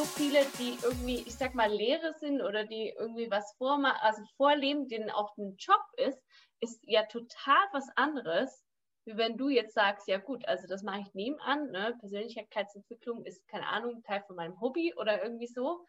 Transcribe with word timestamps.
so 0.00 0.06
viele, 0.06 0.46
die 0.58 0.78
irgendwie, 0.82 1.22
ich 1.26 1.34
sag 1.34 1.54
mal, 1.54 1.70
Lehre 1.70 2.14
sind 2.14 2.40
oder 2.40 2.64
die 2.64 2.88
irgendwie 2.98 3.30
was 3.30 3.52
vormachen, 3.58 4.00
also 4.00 4.22
vorleben, 4.38 4.88
denen 4.88 5.10
auch 5.10 5.36
ein 5.36 5.56
Job 5.58 5.82
ist, 5.98 6.18
ist 6.60 6.82
ja 6.86 7.04
total 7.04 7.62
was 7.72 7.86
anderes, 7.96 8.64
wie 9.04 9.18
wenn 9.18 9.36
du 9.36 9.50
jetzt 9.50 9.74
sagst, 9.74 10.08
ja 10.08 10.16
gut, 10.16 10.48
also 10.48 10.66
das 10.66 10.82
mache 10.82 11.00
ich 11.00 11.12
nebenan, 11.12 11.70
ne? 11.70 11.94
Persönlichkeitsentwicklung 12.00 13.26
ist, 13.26 13.46
keine 13.48 13.66
Ahnung, 13.66 14.02
Teil 14.02 14.22
von 14.26 14.36
meinem 14.36 14.58
Hobby 14.58 14.94
oder 14.94 15.22
irgendwie 15.22 15.48
so. 15.48 15.84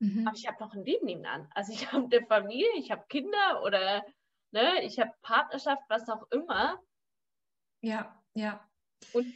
Mhm. 0.00 0.28
Aber 0.28 0.36
ich 0.36 0.46
habe 0.46 0.62
noch 0.62 0.74
ein 0.74 0.84
Leben 0.84 1.06
nebenan. 1.06 1.48
Also 1.54 1.72
ich 1.72 1.80
habe 1.92 2.04
eine 2.04 2.26
Familie, 2.26 2.68
ich 2.76 2.90
habe 2.90 3.06
Kinder 3.08 3.62
oder 3.64 4.04
ne, 4.50 4.82
ich 4.82 4.98
habe 4.98 5.14
Partnerschaft, 5.22 5.84
was 5.88 6.06
auch 6.10 6.26
immer. 6.32 6.78
Ja, 7.80 8.22
ja. 8.34 8.68
Und 9.14 9.32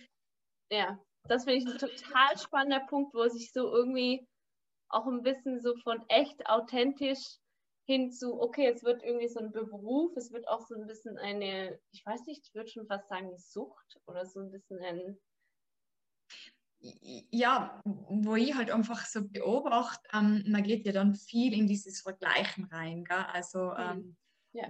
ja, 0.70 0.98
das 1.28 1.44
finde 1.44 1.58
ich 1.58 1.66
ein 1.66 1.78
total 1.78 2.38
spannender 2.38 2.80
Punkt, 2.86 3.14
wo 3.14 3.26
sich 3.28 3.52
so 3.52 3.72
irgendwie 3.72 4.26
auch 4.88 5.06
ein 5.06 5.22
bisschen 5.22 5.60
so 5.60 5.74
von 5.76 6.04
echt 6.08 6.46
authentisch 6.46 7.38
hin 7.86 8.12
zu, 8.12 8.40
okay, 8.40 8.68
es 8.68 8.82
wird 8.84 9.02
irgendwie 9.02 9.28
so 9.28 9.40
ein 9.40 9.52
Beruf, 9.52 10.12
es 10.16 10.32
wird 10.32 10.46
auch 10.48 10.66
so 10.66 10.74
ein 10.74 10.86
bisschen 10.86 11.18
eine, 11.18 11.78
ich 11.90 12.04
weiß 12.06 12.26
nicht, 12.26 12.46
ich 12.46 12.54
würde 12.54 12.70
schon 12.70 12.86
fast 12.86 13.08
sagen, 13.08 13.36
Sucht 13.36 14.00
oder 14.06 14.24
so 14.26 14.40
ein 14.40 14.50
bisschen 14.50 14.78
ein. 14.80 15.18
Ja, 17.30 17.80
wo 17.84 18.34
ich 18.34 18.54
halt 18.54 18.70
einfach 18.70 19.06
so 19.06 19.28
beobachte, 19.28 20.00
ähm, 20.12 20.44
man 20.48 20.64
geht 20.64 20.84
ja 20.84 20.92
dann 20.92 21.14
viel 21.14 21.54
in 21.54 21.66
dieses 21.68 22.00
Vergleichen 22.00 22.64
rein. 22.64 23.04
Gell? 23.04 23.24
Also, 23.32 23.66
mhm. 23.66 23.76
ähm, 23.78 24.16
ja. 24.52 24.68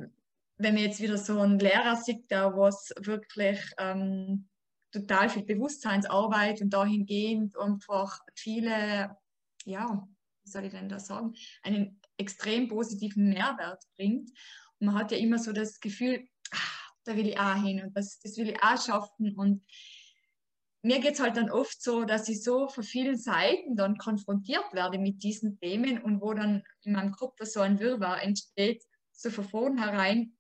wenn 0.59 0.75
man 0.75 0.83
jetzt 0.83 1.01
wieder 1.01 1.17
so 1.17 1.41
einen 1.41 1.59
Lehrer 1.59 1.97
sieht, 1.97 2.31
der 2.31 2.55
was 2.55 2.93
wirklich 2.99 3.61
ähm, 3.79 4.49
total 4.93 5.29
viel 5.29 5.45
Bewusstseinsarbeit 5.45 6.61
und 6.61 6.71
dahingehend 6.71 7.59
einfach 7.59 8.21
viele, 8.35 9.17
ja, 9.65 10.07
wie 10.45 10.51
soll 10.51 10.65
ich 10.65 10.73
denn 10.73 10.89
da 10.89 11.01
sagen, 11.01 11.35
einen 11.63 12.01
extrem 12.17 12.69
positiven 12.69 13.31
Mehrwert 13.31 13.83
bringt. 13.97 14.31
Und 14.79 14.87
man 14.87 14.95
hat 14.95 15.11
ja 15.11 15.19
immer 15.19 15.39
so 15.39 15.53
das 15.53 15.81
Gefühl, 15.81 16.27
ach, 16.53 16.93
da 17.05 17.17
will 17.17 17.29
ich 17.29 17.39
auch 17.39 17.63
hin 17.63 17.83
und 17.83 17.97
das, 17.97 18.21
das 18.21 18.37
will 18.37 18.51
ich 18.51 18.63
auch 18.63 18.81
schaffen. 18.81 19.37
Und 19.37 19.65
mir 20.83 21.01
geht 21.01 21.15
es 21.15 21.21
halt 21.21 21.37
dann 21.37 21.51
oft 21.51 21.81
so, 21.83 22.05
dass 22.05 22.29
ich 22.29 22.43
so 22.43 22.69
von 22.69 22.85
vielen 22.85 23.17
Seiten 23.17 23.77
dann 23.77 23.97
konfrontiert 23.97 24.73
werde 24.73 24.99
mit 24.99 25.23
diesen 25.23 25.59
Themen 25.59 26.03
und 26.03 26.21
wo 26.21 26.35
dann 26.35 26.63
in 26.83 26.93
meinem 26.93 27.13
Kopf 27.13 27.37
so 27.43 27.61
ein 27.61 27.79
Wirrwarr 27.79 28.23
entsteht, 28.23 28.85
so 29.13 29.31
von 29.31 29.45
vornherein, 29.45 30.37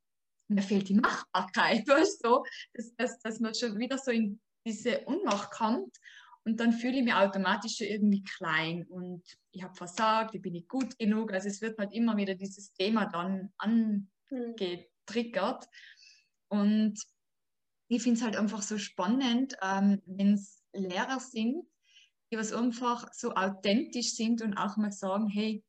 mir 0.55 0.62
fehlt 0.62 0.89
die 0.89 0.95
Machbarkeit, 0.95 1.84
weißt 1.89 2.25
du, 2.25 2.42
dass, 2.75 2.95
dass, 2.97 3.20
dass 3.20 3.41
man 3.41 3.55
schon 3.55 3.78
wieder 3.78 3.98
so 3.98 4.11
in 4.11 4.41
diese 4.64 5.00
Unmacht 5.00 5.50
kommt 5.50 5.97
und 6.45 6.58
dann 6.58 6.72
fühle 6.72 6.98
ich 6.98 7.05
mich 7.05 7.14
automatisch 7.14 7.77
schon 7.77 7.86
irgendwie 7.86 8.25
klein 8.25 8.84
und 8.89 9.23
ich 9.53 9.62
habe 9.62 9.75
versagt, 9.75 10.34
ich 10.34 10.42
bin 10.42 10.55
nicht 10.55 10.69
gut 10.69 10.98
genug. 10.98 11.33
Also 11.33 11.48
es 11.48 11.61
wird 11.61 11.78
halt 11.78 11.92
immer 11.92 12.17
wieder 12.17 12.34
dieses 12.34 12.73
Thema 12.73 13.06
dann 13.06 13.53
angetriggert. 13.58 15.69
Und 16.48 17.00
ich 17.89 18.03
finde 18.03 18.19
es 18.19 18.25
halt 18.25 18.36
einfach 18.36 18.62
so 18.62 18.78
spannend, 18.78 19.56
ähm, 19.62 20.03
wenn 20.06 20.34
es 20.34 20.62
Lehrer 20.73 21.20
sind, 21.20 21.64
die 22.33 22.39
was 22.39 22.53
einfach 22.53 23.12
so 23.12 23.34
authentisch 23.34 24.14
sind 24.14 24.42
und 24.42 24.56
auch 24.56 24.77
mal 24.77 24.91
sagen, 24.91 25.28
hey, 25.28 25.62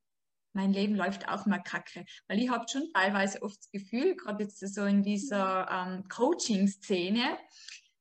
mein 0.53 0.71
Leben 0.71 0.95
läuft 0.95 1.27
auch 1.27 1.45
mal 1.45 1.59
kacke. 1.59 2.05
Weil 2.27 2.39
ich 2.39 2.49
habe 2.49 2.65
schon 2.69 2.91
teilweise 2.93 3.41
oft 3.41 3.57
das 3.57 3.71
Gefühl, 3.71 4.15
gerade 4.15 4.43
jetzt 4.43 4.59
so 4.59 4.85
in 4.85 5.03
dieser 5.03 5.67
ähm, 5.69 6.07
Coaching-Szene, 6.07 7.37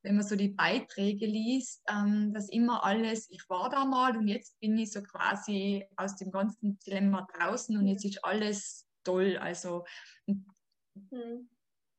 wenn 0.02 0.16
man 0.16 0.26
so 0.26 0.36
die 0.36 0.48
Beiträge 0.48 1.26
liest, 1.26 1.82
ähm, 1.88 2.32
dass 2.34 2.48
immer 2.48 2.84
alles, 2.84 3.30
ich 3.30 3.48
war 3.48 3.70
da 3.70 3.84
mal 3.84 4.16
und 4.16 4.28
jetzt 4.28 4.58
bin 4.60 4.76
ich 4.76 4.92
so 4.92 5.02
quasi 5.02 5.86
aus 5.96 6.16
dem 6.16 6.30
ganzen 6.30 6.78
Dilemma 6.80 7.26
draußen 7.38 7.76
und 7.76 7.86
jetzt 7.86 8.04
ist 8.04 8.24
alles 8.24 8.86
toll. 9.04 9.38
Also 9.38 9.84
mhm. 10.26 11.48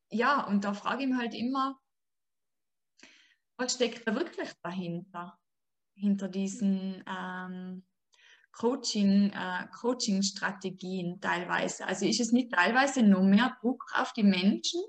ja, 0.09 0.45
und 0.45 0.63
da 0.63 0.73
frage 0.73 1.03
ich 1.03 1.09
mich 1.09 1.17
halt 1.17 1.33
immer, 1.33 1.79
was 3.57 3.73
steckt 3.73 4.07
da 4.07 4.15
wirklich 4.15 4.51
dahinter? 4.61 5.39
Hinter 5.95 6.27
diesen 6.27 7.03
ähm, 7.07 7.85
Coaching, 8.53 9.31
äh, 9.31 9.67
Coaching-Strategien 9.79 11.19
teilweise. 11.19 11.85
Also 11.85 12.05
ist 12.05 12.21
es 12.21 12.31
nicht 12.31 12.53
teilweise 12.53 13.03
nur 13.03 13.23
mehr 13.23 13.57
Druck 13.61 13.83
auf 13.95 14.13
die 14.13 14.23
Menschen, 14.23 14.81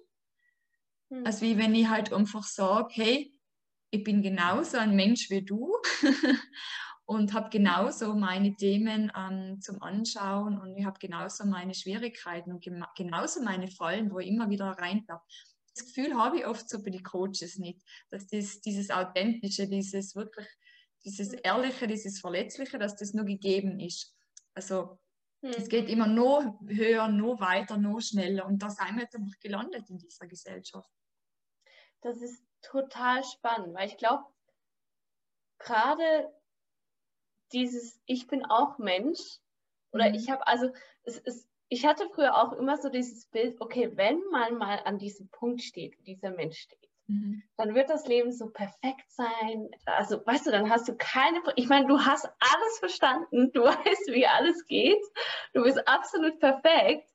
Mhm. 1.14 1.26
Als 1.26 1.40
wie 1.40 1.58
wenn 1.58 1.74
ich 1.74 1.88
halt 1.88 2.12
einfach 2.12 2.44
sage, 2.44 2.88
hey, 2.94 3.32
ich 3.90 4.02
bin 4.02 4.22
genauso 4.22 4.78
ein 4.78 4.96
Mensch 4.96 5.30
wie 5.30 5.42
du 5.42 5.72
und 7.06 7.32
habe 7.32 7.50
genauso 7.50 8.14
meine 8.14 8.56
Themen 8.56 9.12
ähm, 9.16 9.60
zum 9.60 9.82
Anschauen 9.82 10.58
und 10.58 10.76
ich 10.76 10.84
habe 10.84 10.98
genauso 10.98 11.44
meine 11.46 11.74
Schwierigkeiten 11.74 12.52
und 12.52 12.64
genauso 12.96 13.42
meine 13.42 13.68
Fallen, 13.68 14.10
wo 14.10 14.18
ich 14.18 14.28
immer 14.28 14.50
wieder 14.50 14.70
rein 14.70 15.04
darf. 15.06 15.22
Das 15.76 15.86
Gefühl 15.86 16.14
habe 16.16 16.38
ich 16.38 16.46
oft 16.46 16.68
so 16.68 16.82
bei 16.82 16.90
den 16.90 17.02
Coaches 17.02 17.58
nicht, 17.58 17.82
dass 18.10 18.26
das, 18.28 18.60
dieses 18.60 18.90
Authentische, 18.90 19.68
dieses 19.68 20.14
wirklich, 20.14 20.46
dieses 21.04 21.32
Ehrliche, 21.32 21.86
dieses 21.86 22.20
Verletzliche, 22.20 22.78
dass 22.78 22.96
das 22.96 23.12
nur 23.12 23.24
gegeben 23.24 23.78
ist. 23.80 24.14
Also 24.54 24.98
hm. 25.42 25.50
es 25.50 25.68
geht 25.68 25.88
immer 25.88 26.06
noch 26.06 26.60
höher, 26.66 27.08
noch 27.08 27.40
weiter, 27.40 27.76
noch 27.76 28.00
schneller 28.00 28.46
und 28.46 28.62
da 28.62 28.70
sind 28.70 28.96
wir 28.96 29.02
jetzt 29.02 29.14
einfach 29.14 29.38
gelandet 29.40 29.88
in 29.90 29.98
dieser 29.98 30.26
Gesellschaft 30.26 30.90
das 32.04 32.20
ist 32.20 32.44
total 32.60 33.24
spannend, 33.24 33.74
weil 33.74 33.88
ich 33.88 33.96
glaube, 33.96 34.24
gerade 35.58 36.32
dieses 37.52 38.00
Ich 38.04 38.26
bin 38.26 38.44
auch 38.44 38.78
Mensch 38.78 39.40
oder 39.92 40.08
mhm. 40.08 40.14
ich 40.14 40.30
habe 40.30 40.46
also 40.46 40.70
es 41.04 41.18
ist 41.18 41.48
ich 41.68 41.86
hatte 41.86 42.08
früher 42.10 42.36
auch 42.36 42.52
immer 42.52 42.76
so 42.76 42.90
dieses 42.90 43.26
Bild, 43.26 43.60
okay, 43.60 43.96
wenn 43.96 44.20
man 44.30 44.58
mal 44.58 44.80
an 44.84 44.98
diesem 44.98 45.28
Punkt 45.30 45.62
steht, 45.62 45.96
dieser 46.06 46.30
Mensch 46.30 46.58
steht, 46.58 46.90
mhm. 47.06 47.42
dann 47.56 47.74
wird 47.74 47.90
das 47.90 48.06
Leben 48.06 48.32
so 48.32 48.50
perfekt 48.50 49.10
sein. 49.10 49.70
Also, 49.86 50.24
weißt 50.24 50.46
du, 50.46 50.50
dann 50.50 50.70
hast 50.70 50.88
du 50.88 50.96
keine, 50.96 51.40
ich 51.56 51.68
meine, 51.68 51.86
du 51.86 52.00
hast 52.00 52.26
alles 52.38 52.78
verstanden, 52.78 53.52
du 53.52 53.62
weißt, 53.64 54.12
wie 54.12 54.26
alles 54.26 54.66
geht, 54.66 55.02
du 55.52 55.62
bist 55.62 55.86
absolut 55.86 56.38
perfekt. 56.40 57.08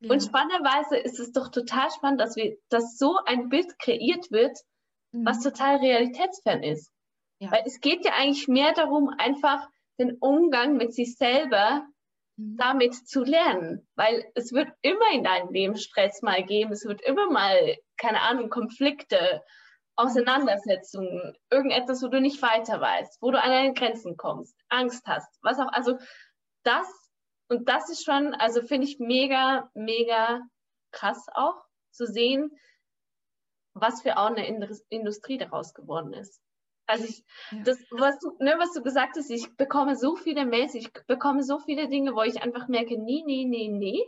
Ja. 0.00 0.12
Und 0.12 0.22
spannenderweise 0.22 0.96
ist 0.96 1.18
es 1.18 1.32
doch 1.32 1.48
total 1.48 1.90
spannend, 1.90 2.20
dass 2.20 2.36
wir, 2.36 2.56
dass 2.68 2.98
so 2.98 3.16
ein 3.24 3.48
Bild 3.48 3.78
kreiert 3.78 4.30
wird, 4.30 4.58
mhm. 5.12 5.24
was 5.24 5.40
total 5.40 5.76
realitätsfern 5.76 6.62
ist. 6.62 6.92
Ja. 7.38 7.50
Weil 7.50 7.62
es 7.66 7.80
geht 7.80 8.04
ja 8.04 8.12
eigentlich 8.12 8.48
mehr 8.48 8.72
darum, 8.72 9.08
einfach 9.18 9.68
den 9.98 10.16
Umgang 10.18 10.76
mit 10.76 10.94
sich 10.94 11.16
selber. 11.16 11.86
Damit 12.36 12.94
zu 13.08 13.22
lernen. 13.22 13.86
Weil 13.94 14.24
es 14.34 14.52
wird 14.52 14.68
immer 14.82 15.10
in 15.12 15.24
deinem 15.24 15.52
Leben 15.52 15.76
Stress 15.76 16.22
mal 16.22 16.42
geben, 16.44 16.72
es 16.72 16.84
wird 16.84 17.00
immer 17.02 17.30
mal, 17.30 17.76
keine 17.96 18.20
Ahnung, 18.22 18.50
Konflikte, 18.50 19.42
Auseinandersetzungen, 19.96 21.36
irgendetwas, 21.50 22.02
wo 22.02 22.08
du 22.08 22.20
nicht 22.20 22.42
weiter 22.42 22.80
weißt, 22.80 23.18
wo 23.20 23.30
du 23.30 23.40
an 23.40 23.50
deine 23.50 23.74
Grenzen 23.74 24.16
kommst, 24.16 24.56
Angst 24.68 25.06
hast, 25.06 25.38
was 25.42 25.60
auch, 25.60 25.72
also 25.72 25.98
das 26.64 26.88
und 27.48 27.68
das 27.68 27.90
ist 27.90 28.04
schon, 28.04 28.34
also 28.34 28.62
finde 28.62 28.86
ich 28.86 28.98
mega, 28.98 29.70
mega 29.74 30.40
krass 30.90 31.26
auch 31.34 31.64
zu 31.90 32.06
sehen, 32.06 32.50
was 33.74 34.02
für 34.02 34.16
auch 34.16 34.26
eine 34.26 34.46
Industrie 34.88 35.38
daraus 35.38 35.74
geworden 35.74 36.12
ist. 36.12 36.40
Also 36.86 37.04
ich, 37.04 37.24
ja. 37.50 37.62
das, 37.64 37.78
was 37.90 38.18
du, 38.18 38.36
ne, 38.40 38.56
was 38.58 38.72
du 38.72 38.82
gesagt 38.82 39.16
hast, 39.16 39.30
ich 39.30 39.56
bekomme 39.56 39.96
so 39.96 40.16
viele 40.16 40.44
Mails, 40.44 40.74
ich 40.74 40.92
bekomme 41.06 41.42
so 41.42 41.58
viele 41.58 41.88
Dinge, 41.88 42.14
wo 42.14 42.22
ich 42.22 42.42
einfach 42.42 42.68
merke, 42.68 42.98
nee, 42.98 43.22
nee, 43.24 43.44
nee, 43.44 43.68
nee. 43.68 44.02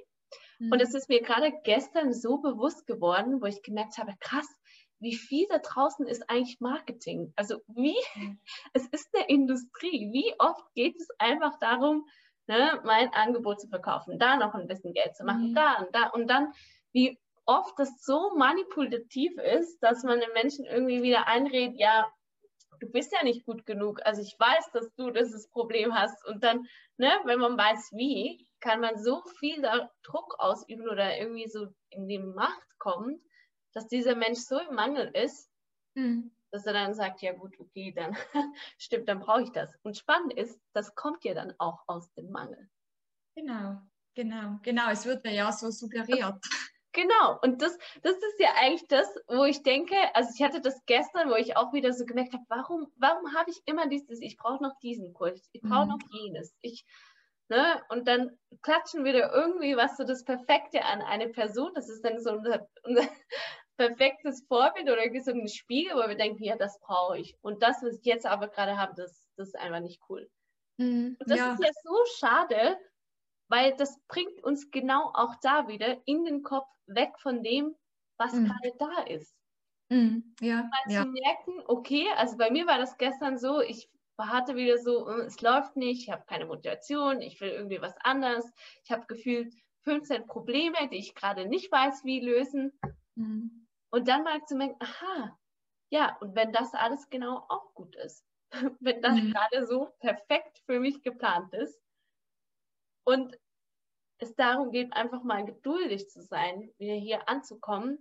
Mhm. 0.58 0.72
Und 0.72 0.80
es 0.80 0.94
ist 0.94 1.08
mir 1.08 1.22
gerade 1.22 1.52
gestern 1.64 2.12
so 2.12 2.38
bewusst 2.38 2.86
geworden, 2.86 3.40
wo 3.40 3.46
ich 3.46 3.62
gemerkt 3.62 3.98
habe, 3.98 4.12
krass, 4.20 4.46
wie 4.98 5.14
viel 5.14 5.46
da 5.48 5.58
draußen 5.58 6.06
ist 6.06 6.28
eigentlich 6.30 6.60
Marketing? 6.60 7.32
Also 7.36 7.56
wie, 7.66 7.96
mhm. 8.14 8.40
es 8.72 8.86
ist 8.88 9.08
eine 9.14 9.28
Industrie. 9.28 10.10
Wie 10.12 10.34
oft 10.38 10.64
geht 10.74 10.96
es 10.96 11.08
einfach 11.18 11.58
darum, 11.58 12.06
ne, 12.46 12.80
mein 12.84 13.12
Angebot 13.12 13.60
zu 13.60 13.68
verkaufen, 13.68 14.18
da 14.18 14.36
noch 14.36 14.54
ein 14.54 14.66
bisschen 14.66 14.92
Geld 14.92 15.16
zu 15.16 15.24
machen, 15.24 15.50
mhm. 15.50 15.54
da 15.54 15.78
und 15.78 15.94
da 15.94 16.08
und 16.08 16.28
dann, 16.28 16.52
wie 16.92 17.18
oft 17.44 17.78
das 17.78 18.02
so 18.02 18.34
manipulativ 18.36 19.36
ist, 19.38 19.78
dass 19.80 20.02
man 20.02 20.20
den 20.20 20.32
Menschen 20.32 20.64
irgendwie 20.64 21.02
wieder 21.02 21.28
einredet, 21.28 21.78
ja, 21.78 22.10
du 22.80 22.90
bist 22.90 23.12
ja 23.12 23.22
nicht 23.22 23.44
gut 23.44 23.66
genug. 23.66 24.00
Also 24.04 24.22
ich 24.22 24.36
weiß, 24.38 24.70
dass 24.72 24.92
du 24.94 25.10
dieses 25.10 25.48
Problem 25.50 25.94
hast. 25.94 26.24
Und 26.26 26.42
dann, 26.42 26.66
ne, 26.96 27.10
wenn 27.24 27.38
man 27.38 27.56
weiß, 27.56 27.92
wie, 27.92 28.46
kann 28.60 28.80
man 28.80 28.98
so 28.98 29.22
viel 29.38 29.62
Druck 30.02 30.36
ausüben 30.38 30.88
oder 30.88 31.18
irgendwie 31.18 31.48
so 31.48 31.68
in 31.90 32.08
die 32.08 32.18
Macht 32.18 32.78
kommen, 32.78 33.20
dass 33.72 33.86
dieser 33.88 34.14
Mensch 34.14 34.40
so 34.40 34.58
im 34.58 34.74
Mangel 34.74 35.10
ist, 35.14 35.50
mhm 35.94 36.30
dass 36.56 36.66
er 36.66 36.72
dann 36.72 36.94
sagt, 36.94 37.20
ja 37.22 37.32
gut, 37.32 37.58
okay, 37.60 37.92
dann 37.92 38.16
stimmt, 38.78 39.08
dann 39.08 39.20
brauche 39.20 39.42
ich 39.42 39.52
das. 39.52 39.74
Und 39.82 39.96
spannend 39.96 40.32
ist, 40.32 40.58
das 40.72 40.94
kommt 40.94 41.24
ja 41.24 41.34
dann 41.34 41.54
auch 41.58 41.82
aus 41.86 42.12
dem 42.14 42.30
Mangel. 42.30 42.70
Genau, 43.34 43.82
genau, 44.14 44.58
genau. 44.62 44.90
Es 44.90 45.04
wird 45.04 45.26
ja 45.26 45.52
so 45.52 45.70
suggeriert. 45.70 46.42
Genau, 46.96 47.38
und 47.42 47.60
das, 47.60 47.76
das 48.02 48.14
ist 48.14 48.40
ja 48.40 48.54
eigentlich 48.56 48.88
das, 48.88 49.06
wo 49.28 49.44
ich 49.44 49.62
denke, 49.62 49.94
also 50.14 50.30
ich 50.34 50.42
hatte 50.42 50.62
das 50.62 50.82
gestern, 50.86 51.28
wo 51.28 51.34
ich 51.34 51.54
auch 51.54 51.74
wieder 51.74 51.92
so 51.92 52.06
gemerkt 52.06 52.32
habe, 52.32 52.44
warum, 52.48 52.90
warum 52.96 53.34
habe 53.34 53.50
ich 53.50 53.60
immer 53.66 53.86
dieses, 53.86 54.22
ich 54.22 54.38
brauche 54.38 54.62
noch 54.62 54.78
diesen 54.78 55.12
Kurs, 55.12 55.50
ich 55.52 55.60
brauche 55.60 55.84
mhm. 55.84 55.90
noch 55.90 55.98
jenes, 56.10 56.56
ich, 56.62 56.86
ne, 57.48 57.82
und 57.90 58.08
dann 58.08 58.38
klatschen 58.62 59.04
wieder 59.04 59.30
irgendwie 59.30 59.76
was 59.76 59.98
so 59.98 60.04
das 60.04 60.24
Perfekte 60.24 60.86
an 60.86 61.02
eine 61.02 61.28
Person, 61.28 61.70
das 61.74 61.90
ist 61.90 62.02
dann 62.02 62.18
so 62.18 62.32
unser, 62.32 62.66
unser 62.82 63.02
perfektes 63.76 64.42
Vorbild 64.48 64.88
oder 64.88 65.02
so 65.20 65.32
ein 65.32 65.48
Spiegel, 65.48 65.96
wo 65.96 66.08
wir 66.08 66.16
denken, 66.16 66.42
ja, 66.44 66.56
das 66.56 66.80
brauche 66.80 67.18
ich. 67.18 67.36
Und 67.42 67.62
das, 67.62 67.82
was 67.82 67.98
ich 67.98 68.06
jetzt 68.06 68.24
aber 68.24 68.48
gerade 68.48 68.78
habe, 68.78 68.94
das, 68.96 69.28
das 69.36 69.48
ist 69.48 69.58
einfach 69.58 69.80
nicht 69.80 70.00
cool. 70.08 70.30
Mhm, 70.78 71.18
und 71.20 71.30
das 71.30 71.38
ja. 71.38 71.52
ist 71.52 71.62
ja 71.62 71.70
so 71.84 72.04
schade, 72.18 72.78
weil 73.48 73.76
das 73.76 73.98
bringt 74.08 74.42
uns 74.42 74.70
genau 74.70 75.10
auch 75.14 75.34
da 75.42 75.68
wieder 75.68 76.00
in 76.06 76.24
den 76.24 76.42
Kopf 76.42 76.68
weg 76.86 77.12
von 77.18 77.42
dem, 77.42 77.74
was 78.18 78.32
mhm. 78.32 78.46
gerade 78.46 78.72
da 78.78 79.02
ist. 79.02 79.34
Mhm. 79.88 80.34
Ja, 80.40 80.62
Mal 80.64 80.92
ja. 80.92 81.02
zu 81.02 81.08
merken, 81.08 81.62
okay, 81.66 82.06
also 82.16 82.36
bei 82.36 82.50
mir 82.50 82.66
war 82.66 82.78
das 82.78 82.96
gestern 82.98 83.38
so, 83.38 83.60
ich 83.60 83.88
hatte 84.18 84.56
wieder 84.56 84.78
so, 84.78 85.06
hm, 85.06 85.20
es 85.20 85.40
läuft 85.40 85.76
nicht, 85.76 86.02
ich 86.02 86.10
habe 86.10 86.24
keine 86.26 86.46
Motivation, 86.46 87.20
ich 87.20 87.40
will 87.40 87.50
irgendwie 87.50 87.80
was 87.80 87.94
anderes. 87.98 88.50
Ich 88.84 88.90
habe 88.90 89.06
gefühlt 89.06 89.54
15 89.82 90.26
Probleme, 90.26 90.76
die 90.90 90.96
ich 90.96 91.14
gerade 91.14 91.46
nicht 91.46 91.70
weiß, 91.70 92.04
wie 92.04 92.20
lösen. 92.20 92.72
Mhm. 93.14 93.66
Und 93.90 94.08
dann 94.08 94.24
mal 94.24 94.44
zu 94.46 94.56
merken, 94.56 94.76
aha, 94.80 95.38
ja, 95.90 96.16
und 96.20 96.34
wenn 96.34 96.52
das 96.52 96.74
alles 96.74 97.08
genau 97.08 97.44
auch 97.48 97.72
gut 97.74 97.94
ist, 97.96 98.24
wenn 98.80 99.00
das 99.02 99.14
mhm. 99.14 99.32
gerade 99.32 99.66
so 99.66 99.88
perfekt 100.00 100.62
für 100.66 100.80
mich 100.80 101.02
geplant 101.02 101.52
ist, 101.54 101.78
und 103.06 103.38
es 104.18 104.34
darum 104.34 104.72
geht, 104.72 104.92
einfach 104.92 105.22
mal 105.22 105.44
geduldig 105.44 106.08
zu 106.08 106.22
sein, 106.22 106.70
wieder 106.78 106.94
hier 106.94 107.28
anzukommen. 107.28 107.98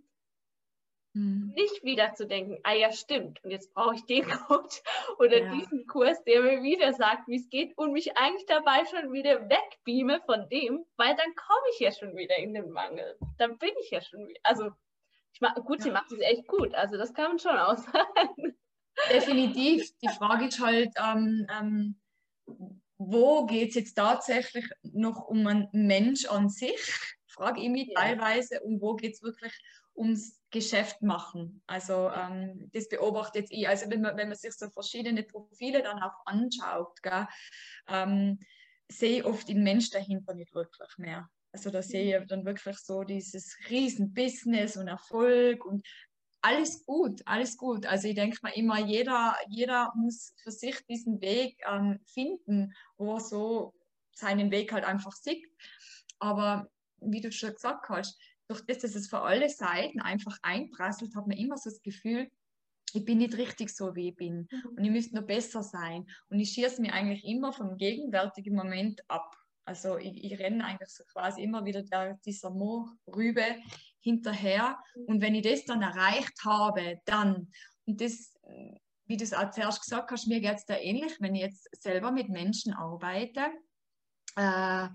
Mhm. 1.14 1.54
Nicht 1.56 1.84
wieder 1.84 2.14
zu 2.14 2.26
denken, 2.26 2.60
ah 2.64 2.74
ja, 2.74 2.92
stimmt, 2.92 3.44
und 3.44 3.52
jetzt 3.52 3.74
brauche 3.74 3.96
ich 3.96 4.06
den 4.06 4.26
Coach 4.48 4.82
oder 5.20 5.44
ja. 5.44 5.52
diesen 5.54 5.88
Kurs, 5.88 6.24
der 6.24 6.42
mir 6.42 6.64
wieder 6.64 6.94
sagt, 6.94 7.28
wie 7.28 7.38
es 7.38 7.50
geht 7.50 7.78
und 7.78 7.94
mich 7.94 8.18
eigentlich 8.18 8.46
dabei 8.48 8.86
schon 8.86 9.14
wieder 9.14 9.48
wegbeame 9.50 10.22
von 10.26 10.50
dem, 10.50 10.86
weil 10.98 11.16
dann 11.16 11.36
komme 11.36 11.68
ich 11.74 11.80
ja 11.80 11.92
schon 11.92 12.16
wieder 12.16 12.38
in 12.38 12.54
den 12.54 12.72
Mangel. 12.72 13.18
Dann 13.38 13.58
bin 13.58 13.72
ich 13.82 13.92
ja 13.92 14.02
schon 14.02 14.28
wieder, 14.28 14.40
also 14.44 14.72
ich 15.34 15.42
mach, 15.42 15.56
gut, 15.56 15.80
ja. 15.80 15.84
sie 15.86 15.92
macht 15.92 16.12
es 16.12 16.20
echt 16.20 16.48
gut, 16.48 16.74
also 16.74 16.98
das 16.98 17.14
kann 17.14 17.30
man 17.30 17.40
schon 17.40 17.58
aussagen. 17.58 18.58
Definitiv. 19.10 19.92
Die 20.00 20.10
Frage 20.10 20.46
ist 20.46 20.60
halt, 20.60 20.94
ähm, 20.98 21.48
ähm, 21.52 22.02
wo 22.98 23.46
geht 23.46 23.70
es 23.70 23.76
jetzt 23.76 23.96
tatsächlich 23.96 24.66
noch 24.84 25.28
um 25.28 25.46
einen 25.48 25.68
Mensch 25.72 26.26
an 26.26 26.50
sich, 26.50 26.80
frage 27.28 27.62
ich 27.62 27.70
mich 27.70 27.94
teilweise, 27.94 28.62
und 28.62 28.82
wo 28.82 28.96
geht 28.96 29.14
es 29.14 29.22
wirklich 29.22 29.54
ums 29.96 30.42
Geschäft 30.52 31.02
machen. 31.02 31.62
Also 31.68 32.10
ähm, 32.12 32.70
das 32.74 32.88
beobachte 32.88 33.40
jetzt 33.40 33.52
ich. 33.52 33.68
Also 33.68 33.90
wenn 33.90 34.02
man, 34.02 34.16
wenn 34.18 34.30
man 34.30 34.38
sich 34.38 34.54
so 34.54 34.70
verschiedene 34.70 35.24
Profile 35.24 35.82
dann 35.82 36.02
auch 36.02 36.26
anschaut, 36.26 37.02
gell, 37.02 37.28
ähm, 37.88 38.40
sehe 38.90 39.20
ich 39.20 39.26
oft 39.26 39.48
den 39.48 39.64
Mensch 39.64 39.90
dahinter 39.90 40.34
nicht 40.34 40.54
wirklich 40.54 40.98
mehr. 40.98 41.30
Also 41.52 41.72
da 41.72 41.82
sehe 41.82 42.20
ich 42.20 42.28
dann 42.28 42.46
wirklich 42.46 42.78
so 42.80 43.04
dieses 43.04 43.58
riesen 43.70 44.14
Business 44.14 44.76
und 44.76 44.90
Erfolg 44.90 45.66
und 45.66 45.86
alles 46.46 46.86
gut, 46.86 47.22
alles 47.26 47.58
gut. 47.58 47.88
Also 47.88 48.08
ich 48.08 48.14
denke 48.14 48.38
mal 48.44 48.54
immer, 48.56 48.80
jeder, 48.80 49.36
jeder 49.50 49.92
muss 49.96 50.36
für 50.38 50.52
sich 50.52 50.76
diesen 50.86 51.20
Weg 51.20 51.60
ähm, 51.68 52.00
finden, 52.06 52.72
wo 52.98 53.16
er 53.16 53.20
so 53.20 53.74
seinen 54.14 54.52
Weg 54.52 54.72
halt 54.72 54.86
einfach 54.86 55.14
sieht. 55.14 55.44
Aber 56.20 56.70
wie 57.02 57.22
du 57.22 57.32
schon 57.32 57.54
gesagt 57.54 57.90
hast, 57.90 58.20
durch 58.48 58.62
das, 58.68 58.80
dass 58.80 58.94
es 58.94 59.08
für 59.08 59.22
alle 59.22 59.50
Seiten 59.50 60.02
einfach 60.02 60.38
einprasselt, 60.44 61.16
hat 61.16 61.26
man 61.26 61.36
immer 61.38 61.58
so 61.58 61.72
das 61.72 61.82
Gefühl, 61.82 62.30
ich 62.94 63.04
bin 63.04 63.18
nicht 63.18 63.38
richtig 63.38 63.76
so, 63.76 63.96
wie 63.96 64.10
ich 64.10 64.16
bin. 64.16 64.48
Mhm. 64.52 64.70
Und 64.78 64.84
ich 64.84 64.92
müsste 64.92 65.16
noch 65.16 65.26
besser 65.26 65.64
sein. 65.64 66.06
Und 66.30 66.40
ich 66.40 66.52
schieße 66.52 66.80
mich 66.80 66.94
eigentlich 66.94 67.26
immer 67.26 67.54
vom 67.54 67.76
gegenwärtigen 67.76 68.56
Moment 68.56 69.02
ab. 69.10 69.36
Also 69.66 69.98
ich, 69.98 70.24
ich 70.24 70.40
renne 70.40 70.64
eigentlich 70.64 70.90
so 70.90 71.04
quasi 71.06 71.42
immer 71.42 71.66
wieder 71.66 71.82
der, 71.84 72.20
dieser 72.26 72.52
Moorrübe 72.52 73.44
hinterher. 74.00 74.78
Und 75.08 75.22
wenn 75.22 75.36
ich 75.36 75.44
das 75.44 75.66
dann 75.66 75.82
erreicht 75.82 76.44
habe, 76.46 77.00
dann, 77.06 77.52
und 77.86 78.00
das, 78.00 78.34
wie 79.06 79.18
du 79.18 79.24
es 79.24 79.34
auch 79.34 79.50
zuerst 79.50 79.82
gesagt 79.82 80.12
hast, 80.12 80.28
mir 80.28 80.40
geht 80.40 80.56
es 80.56 80.66
da 80.66 80.78
ähnlich, 80.78 81.20
wenn 81.20 81.36
ich 81.36 81.42
jetzt 81.42 81.68
selber 81.82 82.12
mit 82.12 82.30
Menschen 82.30 82.74
arbeite, 82.74 83.48
äh, 84.36 84.88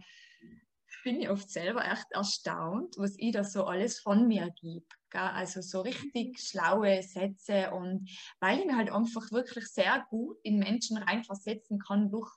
bin 1.02 1.20
ich 1.20 1.30
oft 1.30 1.50
selber 1.50 1.84
echt 1.84 2.06
erstaunt, 2.10 2.96
was 2.98 3.14
ich 3.16 3.32
da 3.32 3.42
so 3.42 3.64
alles 3.64 4.00
von 4.00 4.28
mir 4.28 4.50
gebe. 4.60 4.86
Also 5.12 5.60
so 5.60 5.80
richtig 5.80 6.38
schlaue 6.38 7.02
Sätze 7.02 7.70
und 7.72 8.08
weil 8.38 8.60
ich 8.60 8.66
mir 8.66 8.76
halt 8.76 8.92
einfach 8.92 9.30
wirklich 9.32 9.66
sehr 9.66 10.06
gut 10.10 10.38
in 10.42 10.58
Menschen 10.58 10.98
reinversetzen 10.98 11.78
kann 11.80 12.10
durch 12.10 12.30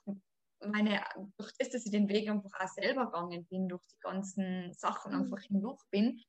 meine, 0.67 1.01
durch 1.37 1.51
das, 1.57 1.69
dass 1.69 1.85
ich 1.85 1.91
den 1.91 2.09
Weg 2.09 2.29
einfach 2.29 2.51
auch 2.59 2.67
selber 2.67 3.05
gegangen 3.05 3.45
bin, 3.45 3.67
durch 3.67 3.85
die 3.87 3.99
ganzen 3.99 4.73
Sachen 4.73 5.13
mhm. 5.13 5.21
einfach 5.21 5.41
hindurch 5.41 5.81
bin, 5.91 6.21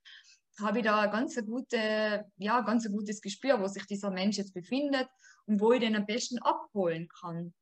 habe 0.60 0.78
ich 0.78 0.84
da 0.84 1.00
ein 1.00 1.10
ganz, 1.10 1.34
gute, 1.44 2.24
ja, 2.36 2.60
ganz 2.60 2.86
ein 2.86 2.92
gutes 2.92 3.20
Gespür, 3.20 3.60
wo 3.60 3.66
sich 3.66 3.86
dieser 3.86 4.10
Mensch 4.10 4.36
jetzt 4.36 4.54
befindet 4.54 5.08
und 5.46 5.60
wo 5.60 5.72
ich 5.72 5.80
den 5.80 5.96
am 5.96 6.06
besten 6.06 6.38
abholen 6.38 7.08
kann. 7.08 7.52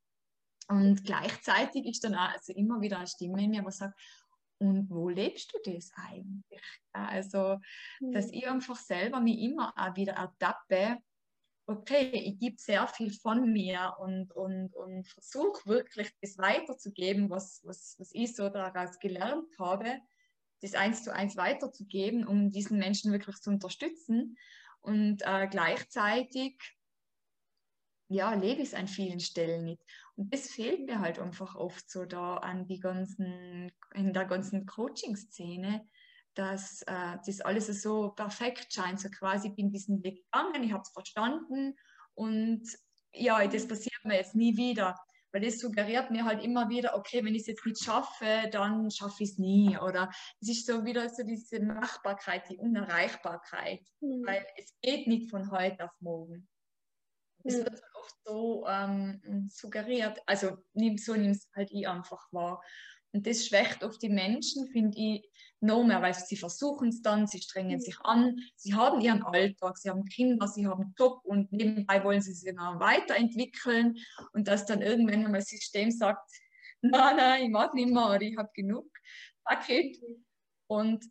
Und 0.69 1.05
gleichzeitig 1.05 1.87
ist 1.87 2.05
dann 2.05 2.15
auch 2.15 2.33
also 2.33 2.53
immer 2.53 2.81
wieder 2.81 2.99
eine 2.99 3.07
Stimme 3.07 3.43
in 3.43 3.51
mir, 3.51 3.63
die 3.63 3.71
sagt, 3.71 3.99
und 4.59 4.89
wo 4.91 5.09
lebst 5.09 5.53
du 5.53 5.73
das 5.73 5.91
eigentlich? 5.97 6.63
Also, 6.93 7.59
dass 8.13 8.27
mhm. 8.27 8.33
ich 8.33 8.49
einfach 8.49 8.77
selber 8.77 9.21
mich 9.21 9.41
immer 9.41 9.75
auch 9.77 9.97
wieder 9.97 10.13
ertappe, 10.13 10.99
okay, 11.67 12.11
ich 12.13 12.39
gebe 12.39 12.57
sehr 12.59 12.87
viel 12.89 13.13
von 13.13 13.53
mir 13.53 13.95
und, 14.01 14.33
und, 14.33 14.75
und 14.75 15.07
versuche 15.09 15.67
wirklich 15.67 16.11
das 16.21 16.39
weiterzugeben, 16.39 17.31
was, 17.31 17.61
was, 17.65 17.97
was 17.99 18.11
ich 18.13 18.35
so 18.35 18.49
daraus 18.49 18.99
gelernt 18.99 19.49
habe, 19.59 19.99
das 20.61 20.75
eins 20.75 21.05
zu 21.05 21.15
eins 21.15 21.37
weiterzugeben, 21.37 22.27
um 22.27 22.51
diesen 22.51 22.79
Menschen 22.79 23.13
wirklich 23.13 23.37
zu 23.37 23.51
unterstützen. 23.51 24.37
Und 24.81 25.23
äh, 25.23 25.49
gleichzeitig 25.49 26.59
ja, 28.13 28.35
lebe 28.35 28.63
ich 28.63 28.69
es 28.69 28.75
an 28.75 28.89
vielen 28.89 29.21
Stellen 29.21 29.65
nicht. 29.65 29.83
Und 30.17 30.33
das 30.33 30.51
fehlt 30.51 30.85
mir 30.85 31.01
halt 31.01 31.19
einfach 31.19 31.55
oft 31.55 31.91
so 31.91 32.05
da 32.05 32.37
an 32.37 32.67
die 32.67 32.79
ganzen, 32.79 33.73
in 33.95 34.13
der 34.13 34.27
ganzen 34.27 34.67
Coaching-Szene, 34.67 35.89
dass 36.35 36.83
äh, 36.83 37.17
das 37.25 37.41
alles 37.41 37.67
so 37.83 38.11
perfekt 38.11 38.73
scheint. 38.73 39.01
So 39.01 39.09
quasi, 39.11 39.49
ich 39.49 39.55
bin 39.55 39.71
diesen 39.71 40.03
Weg 40.03 40.25
gegangen, 40.25 40.63
ich 40.63 40.73
habe 40.73 40.83
es 40.83 40.91
verstanden 40.91 41.75
und 42.15 42.63
ja, 43.15 43.47
das 43.47 43.69
passiert 43.69 44.05
mir 44.05 44.17
jetzt 44.17 44.35
nie 44.35 44.57
wieder. 44.57 44.97
Weil 45.33 45.43
das 45.43 45.59
suggeriert 45.59 46.11
mir 46.11 46.27
halt 46.27 46.45
immer 46.45 46.69
wieder, 46.69 46.95
okay, 46.95 47.25
wenn 47.25 47.35
ich 47.35 47.43
es 47.43 47.47
jetzt 47.49 47.65
nicht 47.65 47.83
schaffe, 47.83 48.49
dann 48.51 48.91
schaffe 48.91 49.25
ich 49.25 49.31
es 49.31 49.39
nie. 49.39 49.79
Oder 49.79 50.11
es 50.41 50.49
ist 50.51 50.67
so 50.67 50.85
wieder 50.85 51.09
so 51.09 51.23
diese 51.23 51.61
Machbarkeit, 51.61 52.49
die 52.51 52.59
Unerreichbarkeit. 52.59 53.81
Mhm. 54.01 54.27
Weil 54.27 54.47
es 54.59 54.75
geht 54.83 55.07
nicht 55.07 55.31
von 55.31 55.51
heute 55.51 55.85
auf 55.85 55.93
morgen. 56.01 56.49
Das 57.45 57.55
mhm. 57.55 57.59
wird 57.61 57.71
halt 57.71 57.95
oft 57.95 58.17
so 58.25 58.67
ähm, 58.69 59.49
suggeriert. 59.51 60.21
Also 60.27 60.49
so 60.49 61.15
nimmt 61.15 61.37
es 61.37 61.49
halt 61.55 61.71
ich 61.71 61.89
einfach 61.89 62.31
wahr. 62.31 62.63
Und 63.13 63.27
das 63.27 63.47
schwächt 63.47 63.85
oft 63.85 64.01
die 64.03 64.09
Menschen, 64.09 64.69
finde 64.69 64.99
ich, 64.99 65.31
noch 65.61 65.85
mehr, 65.85 66.03
weil 66.03 66.15
sie 66.15 66.37
versuchen 66.37 66.89
es 66.89 67.03
dann, 67.03 67.27
sie 67.27 67.41
strengen 67.41 67.79
sich 67.79 68.01
an, 68.01 68.37
sie 68.57 68.75
haben 68.75 69.01
ihren 69.01 69.23
Alltag, 69.23 69.79
sie 69.79 69.91
haben 69.91 70.05
Kinder, 70.07 70.49
sie 70.49 70.67
haben 70.67 70.95
Job 70.99 71.21
und 71.25 71.53
nebenbei 71.53 72.03
wollen 72.03 72.21
sie 72.21 72.33
sich 72.33 72.53
noch 72.53 72.81
weiterentwickeln 72.81 73.97
und 74.33 74.49
dass 74.49 74.67
dann 74.67 74.83
irgendwann 74.83 75.27
einmal 75.27 75.41
das 75.41 75.51
System 75.51 75.91
sagt, 75.91 76.29
nein, 76.81 77.17
nein, 77.17 77.45
ich 77.45 77.51
mag 77.51 77.75
nicht 77.75 77.93
mehr 77.93 78.21
ich 78.21 78.37
habe 78.37 78.51
genug 78.55 78.91
Paket. 79.45 80.03
Und 80.67 81.05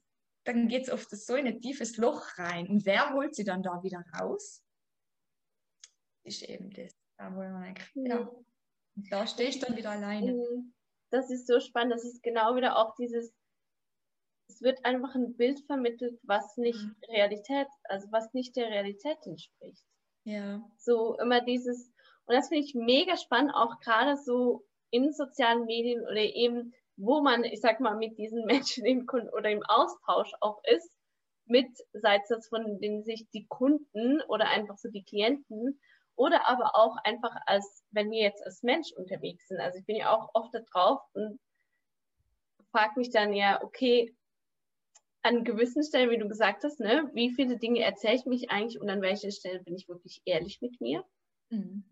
dann 0.43 0.67
geht 0.67 0.83
es 0.83 0.91
oft 0.91 1.09
so 1.11 1.35
in 1.35 1.47
ein 1.47 1.61
tiefes 1.61 1.97
Loch 1.97 2.37
rein. 2.37 2.67
Und 2.67 2.85
wer 2.85 3.13
holt 3.13 3.35
sie 3.35 3.43
dann 3.43 3.63
da 3.63 3.81
wieder 3.83 4.03
raus? 4.19 4.63
Ist 6.23 6.41
eben 6.41 6.71
das, 6.71 6.93
da 7.17 7.31
wo 7.31 7.39
man 7.39 7.63
eigentlich, 7.63 7.89
ja, 7.93 8.19
und 8.95 9.11
da 9.11 9.25
stehst 9.25 9.61
du 9.61 9.67
dann 9.67 9.77
wieder 9.77 9.91
alleine. 9.91 10.33
Mhm 10.33 10.73
das 11.11 11.29
ist 11.29 11.47
so 11.47 11.59
spannend. 11.59 11.93
Das 11.93 12.05
ist 12.05 12.23
genau 12.23 12.55
wieder 12.55 12.77
auch 12.77 12.95
dieses, 12.95 13.33
es 14.47 14.61
wird 14.61 14.83
einfach 14.85 15.15
ein 15.15 15.35
Bild 15.35 15.61
vermittelt, 15.65 16.19
was 16.23 16.57
nicht 16.57 16.81
mhm. 16.81 16.95
Realität, 17.09 17.67
also 17.83 18.07
was 18.11 18.33
nicht 18.33 18.55
der 18.55 18.69
Realität 18.69 19.17
entspricht. 19.25 19.85
Ja. 20.23 20.61
So 20.77 21.17
immer 21.19 21.41
dieses, 21.41 21.91
und 22.25 22.35
das 22.35 22.49
finde 22.49 22.63
ich 22.63 22.75
mega 22.75 23.17
spannend, 23.17 23.53
auch 23.53 23.79
gerade 23.79 24.17
so 24.17 24.65
in 24.91 25.13
sozialen 25.13 25.65
Medien 25.65 26.01
oder 26.01 26.21
eben, 26.21 26.73
wo 26.97 27.21
man, 27.21 27.43
ich 27.43 27.61
sag 27.61 27.79
mal, 27.79 27.95
mit 27.95 28.17
diesen 28.17 28.45
Menschen 28.45 28.85
im 28.85 29.05
Kunden 29.05 29.29
oder 29.29 29.49
im 29.49 29.63
Austausch 29.63 30.31
auch 30.39 30.61
ist, 30.63 30.95
mit, 31.45 31.69
sei 31.93 32.17
es 32.17 32.29
das 32.29 32.47
von 32.47 32.79
den 32.79 33.03
sich 33.03 33.27
die 33.33 33.45
Kunden 33.47 34.21
oder 34.27 34.47
einfach 34.47 34.77
so 34.77 34.89
die 34.89 35.03
Klienten, 35.03 35.79
oder 36.15 36.47
aber 36.47 36.75
auch 36.75 36.97
einfach 37.03 37.35
als, 37.45 37.83
wenn 37.91 38.11
wir 38.11 38.21
jetzt 38.21 38.43
als 38.45 38.63
Mensch 38.63 38.91
unterwegs 38.93 39.47
sind. 39.47 39.59
Also 39.59 39.79
ich 39.79 39.85
bin 39.85 39.95
ja 39.95 40.15
auch 40.15 40.29
oft 40.33 40.53
da 40.53 40.59
drauf 40.59 41.01
und 41.13 41.39
frage 42.71 42.93
mich 42.97 43.09
dann 43.09 43.33
ja, 43.33 43.61
okay, 43.63 44.15
an 45.23 45.43
gewissen 45.43 45.83
Stellen, 45.83 46.09
wie 46.09 46.17
du 46.17 46.27
gesagt 46.27 46.63
hast, 46.63 46.79
ne, 46.79 47.09
wie 47.13 47.31
viele 47.31 47.57
Dinge 47.57 47.81
erzähle 47.81 48.15
ich 48.15 48.25
mich 48.25 48.49
eigentlich 48.49 48.81
und 48.81 48.89
an 48.89 49.01
welcher 49.01 49.31
Stelle 49.31 49.61
bin 49.63 49.75
ich 49.75 49.87
wirklich 49.87 50.21
ehrlich 50.25 50.61
mit 50.61 50.81
mir. 50.81 51.05
Mhm. 51.49 51.83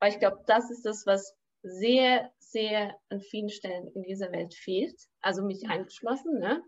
Weil 0.00 0.12
ich 0.12 0.18
glaube, 0.18 0.42
das 0.46 0.70
ist 0.70 0.84
das, 0.84 1.06
was 1.06 1.36
sehr, 1.62 2.30
sehr 2.38 2.98
an 3.08 3.20
vielen 3.20 3.48
Stellen 3.48 3.88
in 3.94 4.02
dieser 4.02 4.32
Welt 4.32 4.54
fehlt, 4.54 5.00
also 5.20 5.42
mich 5.42 5.68
eingeschlossen, 5.68 6.38
ne? 6.38 6.62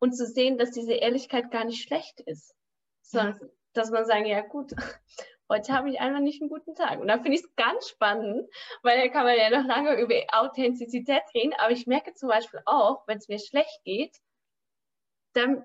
Und 0.00 0.14
zu 0.14 0.26
sehen, 0.26 0.56
dass 0.56 0.70
diese 0.70 0.94
Ehrlichkeit 0.94 1.50
gar 1.50 1.64
nicht 1.64 1.82
schlecht 1.82 2.20
ist, 2.20 2.54
sondern 3.02 3.38
ja. 3.40 3.48
dass 3.74 3.90
man 3.90 4.06
sagen, 4.06 4.24
ja 4.24 4.40
gut, 4.40 4.72
heute 5.50 5.72
habe 5.74 5.90
ich 5.90 6.00
einfach 6.00 6.20
nicht 6.20 6.40
einen 6.40 6.48
guten 6.48 6.74
Tag. 6.74 7.00
Und 7.00 7.08
da 7.08 7.16
finde 7.16 7.34
ich 7.34 7.42
es 7.42 7.56
ganz 7.56 7.88
spannend, 7.88 8.48
weil 8.82 8.98
da 8.98 9.08
kann 9.08 9.24
man 9.24 9.36
ja 9.36 9.50
noch 9.50 9.66
lange 9.66 10.00
über 10.00 10.14
Authentizität 10.32 11.22
reden, 11.34 11.52
aber 11.58 11.72
ich 11.72 11.86
merke 11.86 12.14
zum 12.14 12.28
Beispiel 12.28 12.60
auch, 12.64 13.06
wenn 13.06 13.18
es 13.18 13.28
mir 13.28 13.38
schlecht 13.38 13.82
geht, 13.84 14.16
dann 15.34 15.64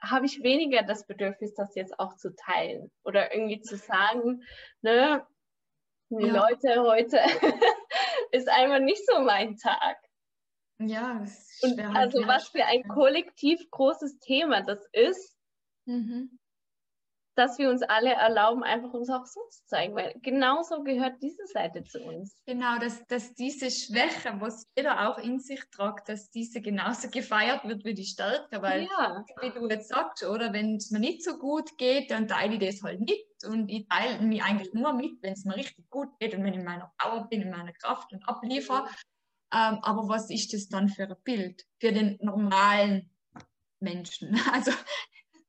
habe 0.00 0.26
ich 0.26 0.42
weniger 0.42 0.82
das 0.82 1.06
Bedürfnis, 1.06 1.54
das 1.54 1.74
jetzt 1.74 1.98
auch 1.98 2.16
zu 2.16 2.34
teilen 2.34 2.90
oder 3.04 3.34
irgendwie 3.34 3.60
zu 3.60 3.76
sagen, 3.76 4.42
ne, 4.80 5.26
ja. 6.10 6.18
Leute, 6.18 6.82
heute 6.82 7.18
ist 8.32 8.48
einfach 8.48 8.78
nicht 8.78 9.04
so 9.06 9.20
mein 9.20 9.56
Tag. 9.56 9.98
Ja, 10.80 11.24
und 11.62 11.82
halt 11.82 11.96
also 11.96 12.26
was 12.26 12.48
für 12.48 12.64
ein 12.64 12.86
kollektiv 12.86 13.60
großes 13.70 14.20
Thema 14.20 14.62
das 14.62 14.86
ist. 14.92 15.36
Mhm 15.84 16.37
dass 17.38 17.56
wir 17.58 17.70
uns 17.70 17.82
alle 17.82 18.12
erlauben, 18.12 18.64
einfach 18.64 18.92
uns 18.92 19.08
auch 19.10 19.24
so 19.24 19.40
zu 19.48 19.64
zeigen, 19.66 19.94
weil 19.94 20.12
genauso 20.22 20.82
gehört 20.82 21.22
diese 21.22 21.46
Seite 21.46 21.84
zu 21.84 22.02
uns. 22.02 22.42
Genau, 22.46 22.78
dass, 22.78 23.06
dass 23.06 23.32
diese 23.34 23.70
Schwäche, 23.70 24.34
was 24.40 24.66
jeder 24.76 25.08
auch 25.08 25.18
in 25.18 25.38
sich 25.38 25.62
tragt, 25.70 26.08
dass 26.08 26.30
diese 26.30 26.60
genauso 26.60 27.08
gefeiert 27.10 27.64
wird 27.64 27.84
wie 27.84 27.94
die 27.94 28.04
Stärke, 28.04 28.60
weil, 28.60 28.82
ja. 28.82 29.24
wie 29.40 29.50
du 29.50 29.68
jetzt 29.68 29.88
sagst, 29.88 30.24
oder 30.24 30.52
wenn 30.52 30.76
es 30.76 30.90
mir 30.90 30.98
nicht 30.98 31.22
so 31.22 31.38
gut 31.38 31.78
geht, 31.78 32.10
dann 32.10 32.26
teile 32.26 32.54
ich 32.54 32.60
das 32.60 32.82
halt 32.82 33.00
mit 33.00 33.24
und 33.46 33.68
ich 33.68 33.86
teile 33.86 34.20
mich 34.20 34.42
eigentlich 34.42 34.74
nur 34.74 34.92
mit, 34.92 35.22
wenn 35.22 35.34
es 35.34 35.44
mir 35.44 35.54
richtig 35.54 35.88
gut 35.90 36.08
geht 36.18 36.34
und 36.34 36.42
wenn 36.42 36.54
ich 36.54 36.58
in 36.58 36.64
meiner 36.64 36.92
Power 36.98 37.28
bin, 37.28 37.42
in 37.42 37.50
meiner 37.50 37.72
Kraft 37.72 38.12
und 38.12 38.28
abliefere. 38.28 38.88
Ähm, 39.54 39.78
aber 39.82 40.08
was 40.08 40.28
ist 40.28 40.52
das 40.52 40.68
dann 40.68 40.88
für 40.88 41.04
ein 41.04 41.16
Bild 41.22 41.64
für 41.80 41.92
den 41.92 42.18
normalen 42.20 43.10
Menschen? 43.80 44.34
Also, 44.52 44.72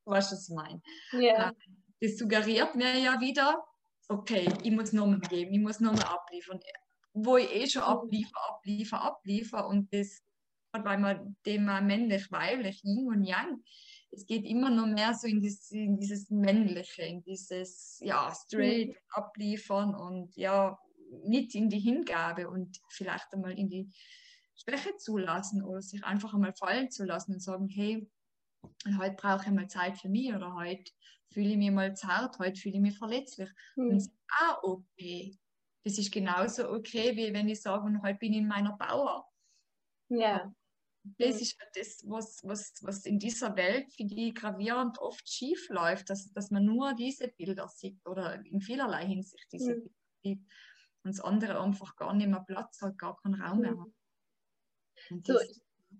was 0.05 0.31
ich 0.31 0.53
meine. 0.53 0.81
Ja. 1.11 1.49
Ähm, 1.49 1.68
das 2.01 2.17
suggeriert 2.17 2.75
mir 2.75 2.97
ja 2.97 3.19
wieder, 3.19 3.63
okay, 4.07 4.51
ich 4.63 4.71
muss 4.71 4.93
Nomen 4.93 5.21
geben, 5.21 5.53
ich 5.53 5.59
muss 5.59 5.79
Nomen 5.79 6.01
abliefern. 6.01 6.59
Wo 7.13 7.37
ich 7.37 7.53
eh 7.53 7.67
schon 7.67 7.83
abliefer, 7.83 8.37
abliefer, 8.49 9.01
abliefer 9.01 9.67
und 9.67 9.93
das 9.93 10.21
bei 10.71 10.97
man 10.97 11.35
Thema 11.43 11.81
männlich-weiblich, 11.81 12.83
Yin 12.83 13.07
und 13.07 13.23
Yang, 13.23 13.63
es 14.11 14.25
geht 14.25 14.45
immer 14.45 14.69
noch 14.69 14.87
mehr 14.87 15.13
so 15.13 15.27
in, 15.27 15.41
das, 15.41 15.69
in 15.71 15.99
dieses 15.99 16.29
Männliche, 16.29 17.03
in 17.03 17.23
dieses 17.23 17.99
ja, 18.01 18.33
straight 18.33 18.95
abliefern 19.11 19.95
und 19.95 20.35
ja, 20.35 20.77
nicht 21.25 21.55
in 21.55 21.69
die 21.69 21.79
Hingabe 21.79 22.49
und 22.49 22.79
vielleicht 22.89 23.33
einmal 23.33 23.57
in 23.57 23.69
die 23.69 23.89
Schwäche 24.55 24.95
zulassen 24.97 25.63
oder 25.63 25.81
sich 25.81 26.03
einfach 26.03 26.33
einmal 26.33 26.53
fallen 26.53 26.91
zu 26.91 27.03
lassen 27.05 27.33
und 27.33 27.41
sagen, 27.41 27.67
hey, 27.67 28.07
heute 28.97 29.15
brauche 29.15 29.45
ich 29.45 29.51
mal 29.51 29.67
Zeit 29.67 29.97
für 29.97 30.09
mich 30.09 30.33
oder 30.33 30.53
heute 30.53 30.91
fühle 31.31 31.49
ich 31.49 31.57
mich 31.57 31.71
mal 31.71 31.95
zart, 31.95 32.39
heute 32.39 32.59
fühle 32.59 32.75
ich 32.75 32.81
mich 32.81 32.97
verletzlich. 32.97 33.49
Mhm. 33.75 33.89
Und 33.89 33.95
das 33.95 34.07
ist 34.07 34.13
auch 34.41 34.63
okay. 34.63 35.37
Das 35.83 35.97
ist 35.97 36.11
genauso 36.11 36.69
okay, 36.69 37.15
wie 37.15 37.33
wenn 37.33 37.47
ich 37.47 37.61
sage, 37.61 37.85
und 37.85 38.01
heute 38.01 38.19
bin 38.19 38.33
ich 38.33 38.39
in 38.39 38.47
meiner 38.47 38.77
Power. 38.77 39.25
Ja. 40.09 40.53
Das 41.17 41.35
mhm. 41.35 41.41
ist 41.41 41.59
halt 41.59 41.71
das, 41.75 42.03
was, 42.05 42.41
was, 42.43 42.73
was 42.81 43.05
in 43.05 43.19
dieser 43.19 43.55
Welt 43.55 43.91
für 43.93 44.03
die 44.03 44.33
gravierend 44.33 44.99
oft 44.99 45.27
schief 45.27 45.69
läuft, 45.69 46.09
dass, 46.09 46.31
dass 46.33 46.51
man 46.51 46.65
nur 46.65 46.93
diese 46.93 47.29
Bilder 47.29 47.67
sieht 47.69 48.05
oder 48.05 48.43
in 48.45 48.59
vielerlei 48.59 49.05
Hinsicht 49.05 49.47
diese 49.51 49.75
mhm. 49.75 49.81
Bilder 49.81 49.95
sieht 50.23 50.39
und 51.03 51.17
das 51.17 51.21
andere 51.21 51.61
einfach 51.61 51.95
gar 51.95 52.13
nicht 52.13 52.27
mehr 52.27 52.43
Platz 52.45 52.81
hat, 52.81 52.97
gar 52.97 53.17
keinen 53.21 53.41
Raum 53.41 53.59
mehr 53.61 53.79
hat. 53.79 55.23
So, 55.23 55.39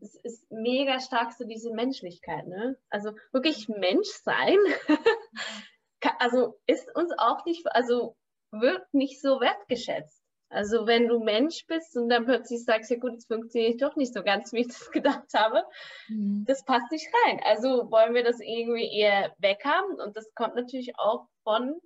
es 0.01 0.15
ist 0.15 0.51
mega 0.51 0.99
stark 0.99 1.33
so 1.33 1.45
diese 1.45 1.71
Menschlichkeit, 1.71 2.47
ne? 2.47 2.77
Also 2.89 3.11
wirklich 3.31 3.67
Mensch 3.69 4.07
sein, 4.23 4.57
also 6.19 6.59
ist 6.65 6.93
uns 6.95 7.13
auch 7.17 7.45
nicht, 7.45 7.65
also 7.73 8.15
wird 8.51 8.93
nicht 8.93 9.21
so 9.21 9.39
wertgeschätzt. 9.39 10.19
Also 10.51 10.87
wenn 10.87 11.07
du 11.07 11.19
Mensch 11.19 11.67
bist 11.67 11.95
und 11.95 12.09
dann 12.09 12.25
plötzlich 12.25 12.63
sagst, 12.65 12.89
ja 12.89 12.97
gut, 12.97 13.13
es 13.17 13.27
funktioniert 13.27 13.81
doch 13.83 13.95
nicht 13.95 14.13
so 14.13 14.23
ganz, 14.23 14.51
wie 14.51 14.61
ich 14.61 14.67
das 14.67 14.89
gedacht 14.91 15.31
habe, 15.35 15.63
mhm. 16.07 16.43
das 16.47 16.65
passt 16.65 16.91
nicht 16.91 17.07
rein. 17.25 17.39
Also 17.45 17.91
wollen 17.91 18.15
wir 18.15 18.23
das 18.23 18.39
irgendwie 18.39 18.91
eher 18.91 19.33
weghaben 19.37 19.99
und 19.99 20.17
das 20.17 20.33
kommt 20.33 20.55
natürlich 20.55 20.97
auch 20.97 21.27
von, 21.43 21.79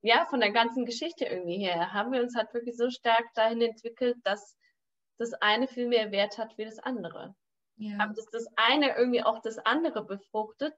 ja, 0.00 0.24
von 0.30 0.40
der 0.40 0.52
ganzen 0.52 0.86
Geschichte 0.86 1.26
irgendwie 1.26 1.58
her. 1.58 1.92
Haben 1.92 2.12
wir 2.12 2.22
uns 2.22 2.34
halt 2.34 2.54
wirklich 2.54 2.76
so 2.76 2.88
stark 2.88 3.26
dahin 3.34 3.60
entwickelt, 3.60 4.16
dass 4.24 4.56
das 5.18 5.34
eine 5.34 5.68
viel 5.68 5.88
mehr 5.88 6.10
Wert 6.12 6.38
hat 6.38 6.56
wie 6.56 6.64
das 6.64 6.78
andere. 6.78 7.34
Ja. 7.76 7.98
Aber 8.00 8.14
dass 8.14 8.26
das 8.26 8.46
eine 8.56 8.96
irgendwie 8.96 9.22
auch 9.22 9.40
das 9.40 9.58
andere 9.58 10.04
befruchtet, 10.04 10.74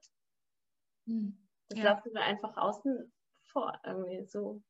hm. 1.05 1.47
das 1.69 1.79
ja. 1.79 1.85
lassen 1.85 2.13
wir 2.13 2.21
einfach 2.21 2.57
außen 2.57 3.11
vor, 3.45 3.79
irgendwie 3.83 4.25
so. 4.25 4.61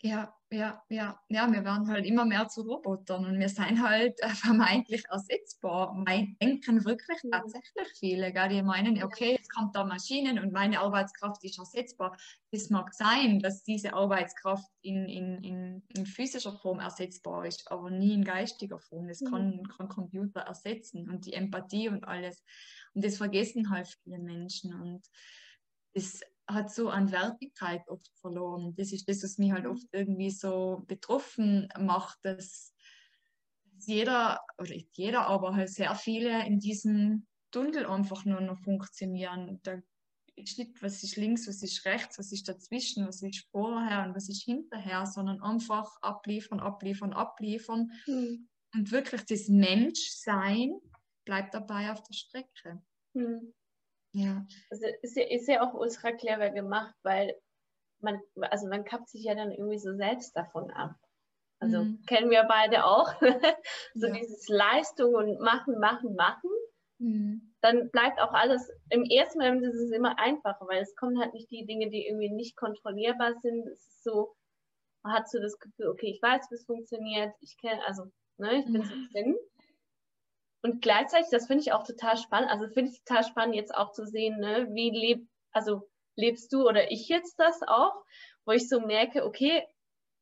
Ja, 0.00 0.32
ja, 0.50 0.80
ja, 0.88 1.20
ja, 1.28 1.52
wir 1.52 1.64
werden 1.64 1.88
halt 1.88 2.06
immer 2.06 2.24
mehr 2.24 2.46
zu 2.48 2.62
Robotern 2.62 3.26
und 3.26 3.38
wir 3.40 3.48
sind 3.48 3.82
halt 3.82 4.18
äh, 4.22 4.28
vermeintlich 4.28 5.04
ersetzbar. 5.10 5.92
Mein 5.92 6.36
denken 6.40 6.84
wirklich 6.84 7.18
tatsächlich 7.30 7.88
viele, 7.98 8.32
gell? 8.32 8.48
die 8.48 8.62
meinen, 8.62 9.02
okay, 9.02 9.32
jetzt 9.32 9.52
kommt 9.52 9.74
da 9.74 9.84
Maschinen 9.84 10.38
und 10.38 10.52
meine 10.52 10.78
Arbeitskraft 10.78 11.42
ist 11.42 11.58
ersetzbar. 11.58 12.16
Es 12.52 12.70
mag 12.70 12.94
sein, 12.94 13.40
dass 13.40 13.64
diese 13.64 13.92
Arbeitskraft 13.92 14.70
in, 14.82 15.08
in, 15.08 15.42
in, 15.42 15.82
in 15.96 16.06
physischer 16.06 16.52
Form 16.52 16.78
ersetzbar 16.78 17.44
ist, 17.44 17.68
aber 17.70 17.90
nie 17.90 18.14
in 18.14 18.24
geistiger 18.24 18.78
Form. 18.78 19.08
Das 19.08 19.18
kann, 19.24 19.66
kann 19.76 19.88
Computer 19.88 20.42
ersetzen 20.42 21.10
und 21.10 21.26
die 21.26 21.32
Empathie 21.32 21.88
und 21.88 22.04
alles. 22.04 22.44
Und 22.94 23.04
das 23.04 23.16
vergessen 23.16 23.70
halt 23.70 23.88
viele 24.04 24.20
Menschen 24.20 24.80
und 24.80 25.02
das 25.92 26.20
hat 26.48 26.72
so 26.72 26.88
an 26.88 27.12
Wertigkeit 27.12 27.86
oft 27.88 28.10
verloren. 28.20 28.74
Das 28.76 28.92
ist 28.92 29.08
das, 29.08 29.22
was 29.22 29.38
mich 29.38 29.52
halt 29.52 29.66
oft 29.66 29.86
irgendwie 29.92 30.30
so 30.30 30.82
betroffen 30.86 31.68
macht, 31.78 32.18
dass 32.22 32.74
jeder, 33.80 34.40
oder 34.58 34.70
nicht 34.70 34.96
jeder, 34.96 35.26
aber 35.26 35.54
halt 35.54 35.68
sehr 35.68 35.94
viele 35.94 36.44
in 36.46 36.58
diesem 36.58 37.26
Tunnel 37.50 37.86
einfach 37.86 38.24
nur 38.24 38.40
noch 38.40 38.58
funktionieren. 38.58 39.60
Da 39.62 39.80
ist 40.36 40.58
nicht, 40.58 40.82
was 40.82 41.02
ist 41.02 41.16
links, 41.16 41.46
was 41.46 41.62
ist 41.62 41.84
rechts, 41.84 42.18
was 42.18 42.32
ist 42.32 42.48
dazwischen, 42.48 43.06
was 43.06 43.22
ist 43.22 43.46
vorher 43.50 44.04
und 44.06 44.14
was 44.14 44.28
ist 44.28 44.42
hinterher, 44.42 45.06
sondern 45.06 45.42
einfach 45.42 45.96
abliefern, 46.00 46.60
abliefern, 46.60 47.12
abliefern. 47.12 47.92
Mhm. 48.06 48.48
Und 48.74 48.90
wirklich 48.90 49.24
das 49.24 49.48
Menschsein 49.48 50.78
bleibt 51.24 51.54
dabei 51.54 51.92
auf 51.92 52.02
der 52.02 52.14
Strecke. 52.14 52.82
Mhm. 53.14 53.54
Ja. 54.18 54.46
Also 54.70 54.86
ist 55.02 55.16
ja, 55.16 55.24
ist 55.28 55.48
ja 55.48 55.62
auch 55.62 55.74
ultra 55.74 56.12
clever 56.12 56.50
gemacht, 56.50 56.94
weil 57.02 57.34
man, 58.00 58.20
also 58.40 58.68
man 58.68 58.84
kappt 58.84 59.08
sich 59.08 59.24
ja 59.24 59.34
dann 59.34 59.52
irgendwie 59.52 59.78
so 59.78 59.94
selbst 59.94 60.36
davon 60.36 60.70
ab. 60.70 60.94
Also 61.60 61.84
mhm. 61.84 62.02
kennen 62.06 62.30
wir 62.30 62.44
beide 62.44 62.84
auch. 62.84 63.12
so 63.94 64.06
ja. 64.06 64.12
dieses 64.12 64.48
Leistung 64.48 65.14
und 65.14 65.40
machen, 65.40 65.78
machen, 65.78 66.14
machen. 66.14 66.50
Mhm. 66.98 67.54
Dann 67.60 67.90
bleibt 67.90 68.20
auch 68.20 68.32
alles, 68.32 68.70
im 68.90 69.04
ersten 69.04 69.38
Moment 69.38 69.64
ist 69.64 69.74
es 69.74 69.90
immer 69.90 70.18
einfacher, 70.18 70.66
weil 70.68 70.82
es 70.82 70.94
kommen 70.96 71.18
halt 71.20 71.34
nicht 71.34 71.50
die 71.50 71.66
Dinge, 71.66 71.90
die 71.90 72.06
irgendwie 72.06 72.30
nicht 72.30 72.56
kontrollierbar 72.56 73.34
sind. 73.40 73.66
Es 73.68 73.80
ist 73.86 74.04
so, 74.04 74.34
man 75.02 75.14
hat 75.14 75.28
so 75.28 75.40
das 75.40 75.58
Gefühl, 75.58 75.88
okay, 75.88 76.10
ich 76.10 76.22
weiß, 76.22 76.50
wie 76.50 76.54
es 76.54 76.66
funktioniert, 76.66 77.34
ich 77.40 77.56
kenne, 77.58 77.84
also, 77.86 78.04
ne, 78.36 78.58
ich 78.58 78.66
bin 78.66 78.82
mhm. 78.82 78.84
so 78.84 78.94
drin. 79.12 79.36
Und 80.68 80.82
gleichzeitig, 80.82 81.28
das 81.30 81.46
finde 81.46 81.62
ich 81.62 81.72
auch 81.72 81.82
total 81.82 82.18
spannend, 82.18 82.50
also 82.50 82.68
finde 82.68 82.90
ich 82.90 83.02
total 83.02 83.24
spannend 83.24 83.54
jetzt 83.54 83.74
auch 83.74 83.92
zu 83.92 84.06
sehen, 84.06 84.38
ne, 84.38 84.68
wie 84.72 84.90
lebt, 84.90 85.26
also 85.50 85.88
lebst 86.14 86.52
du 86.52 86.68
oder 86.68 86.90
ich 86.90 87.08
jetzt 87.08 87.40
das 87.40 87.62
auch, 87.66 88.04
wo 88.44 88.52
ich 88.52 88.68
so 88.68 88.80
merke, 88.80 89.24
okay, 89.24 89.66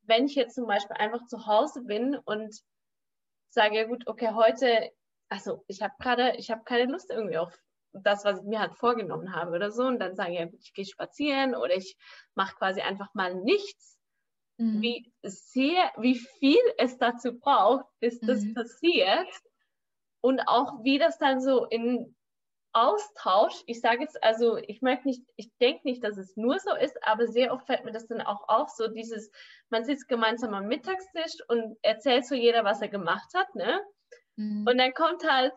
wenn 0.03 0.27
ich 0.27 0.37
jetzt 0.37 0.55
zum 0.55 0.69
Beispiel 0.69 0.97
einfach 0.97 1.27
zu 1.27 1.47
Hause 1.47 1.83
bin 1.83 2.17
und 2.17 2.61
sage, 3.51 3.77
ja 3.77 3.85
gut, 3.89 4.07
okay, 4.07 4.31
heute, 4.35 4.93
also 5.29 5.65
ich 5.67 5.83
habe 5.83 5.95
gerade, 5.99 6.37
ich 6.37 6.53
habe 6.53 6.63
keine 6.63 6.93
Lust 6.93 7.11
irgendwie 7.11 7.39
auf 7.39 7.53
das, 7.93 8.25
was 8.25 8.39
ich 8.39 8.45
mir 8.45 8.61
halt 8.61 8.77
vorgenommen 8.77 9.35
habe 9.35 9.51
oder 9.51 9.73
so, 9.73 9.83
und 9.83 9.99
dann 9.99 10.15
sage 10.15 10.33
ich, 10.33 10.39
ja 10.39 10.45
gut, 10.45 10.61
ich 10.63 10.75
gehe 10.75 10.87
spazieren 10.87 11.57
oder 11.57 11.75
ich 11.75 11.97
mache 12.37 12.55
quasi 12.55 12.83
einfach 12.83 13.13
mal 13.15 13.35
nichts. 13.35 13.99
Mhm. 14.59 14.81
Wie 14.81 15.13
sehr, 15.25 15.93
wie 15.99 16.15
viel 16.15 16.61
es 16.79 16.99
dazu 16.99 17.37
braucht, 17.37 17.87
bis 17.99 18.23
mhm. 18.23 18.27
das 18.29 18.55
passiert 18.55 19.29
und 20.27 20.41
auch 20.49 20.83
wie 20.83 20.99
das 20.99 21.19
dann 21.19 21.41
so 21.41 21.67
in 21.67 22.17
Austausch, 22.73 23.63
ich 23.67 23.81
sage 23.81 24.01
jetzt, 24.01 24.21
also 24.25 24.57
ich 24.57 24.83
möchte 24.83 25.07
nicht, 25.07 25.23
ich 25.37 25.57
denke 25.61 25.83
nicht, 25.85 26.03
dass 26.03 26.19
es 26.19 26.37
nur 26.37 26.59
so 26.59 26.75
ist, 26.75 26.99
aber 27.07 27.29
sehr 27.29 27.53
oft 27.53 27.65
fällt 27.65 27.85
mir 27.85 27.93
das 27.93 28.09
dann 28.09 28.21
auch 28.21 28.49
auf, 28.49 28.69
so 28.71 28.89
dieses, 28.89 29.31
man 29.71 29.85
sitzt 29.85 30.09
gemeinsam 30.09 30.53
am 30.53 30.67
Mittagstisch 30.67 31.37
und 31.47 31.79
erzählt 31.83 32.27
so 32.27 32.35
jeder, 32.35 32.65
was 32.65 32.83
er 32.83 32.89
gemacht 32.89 33.29
hat, 33.35 33.55
ne? 33.55 33.81
Mhm. 34.35 34.67
Und 34.69 34.79
dann 34.79 34.93
kommt 34.95 35.23
halt 35.31 35.53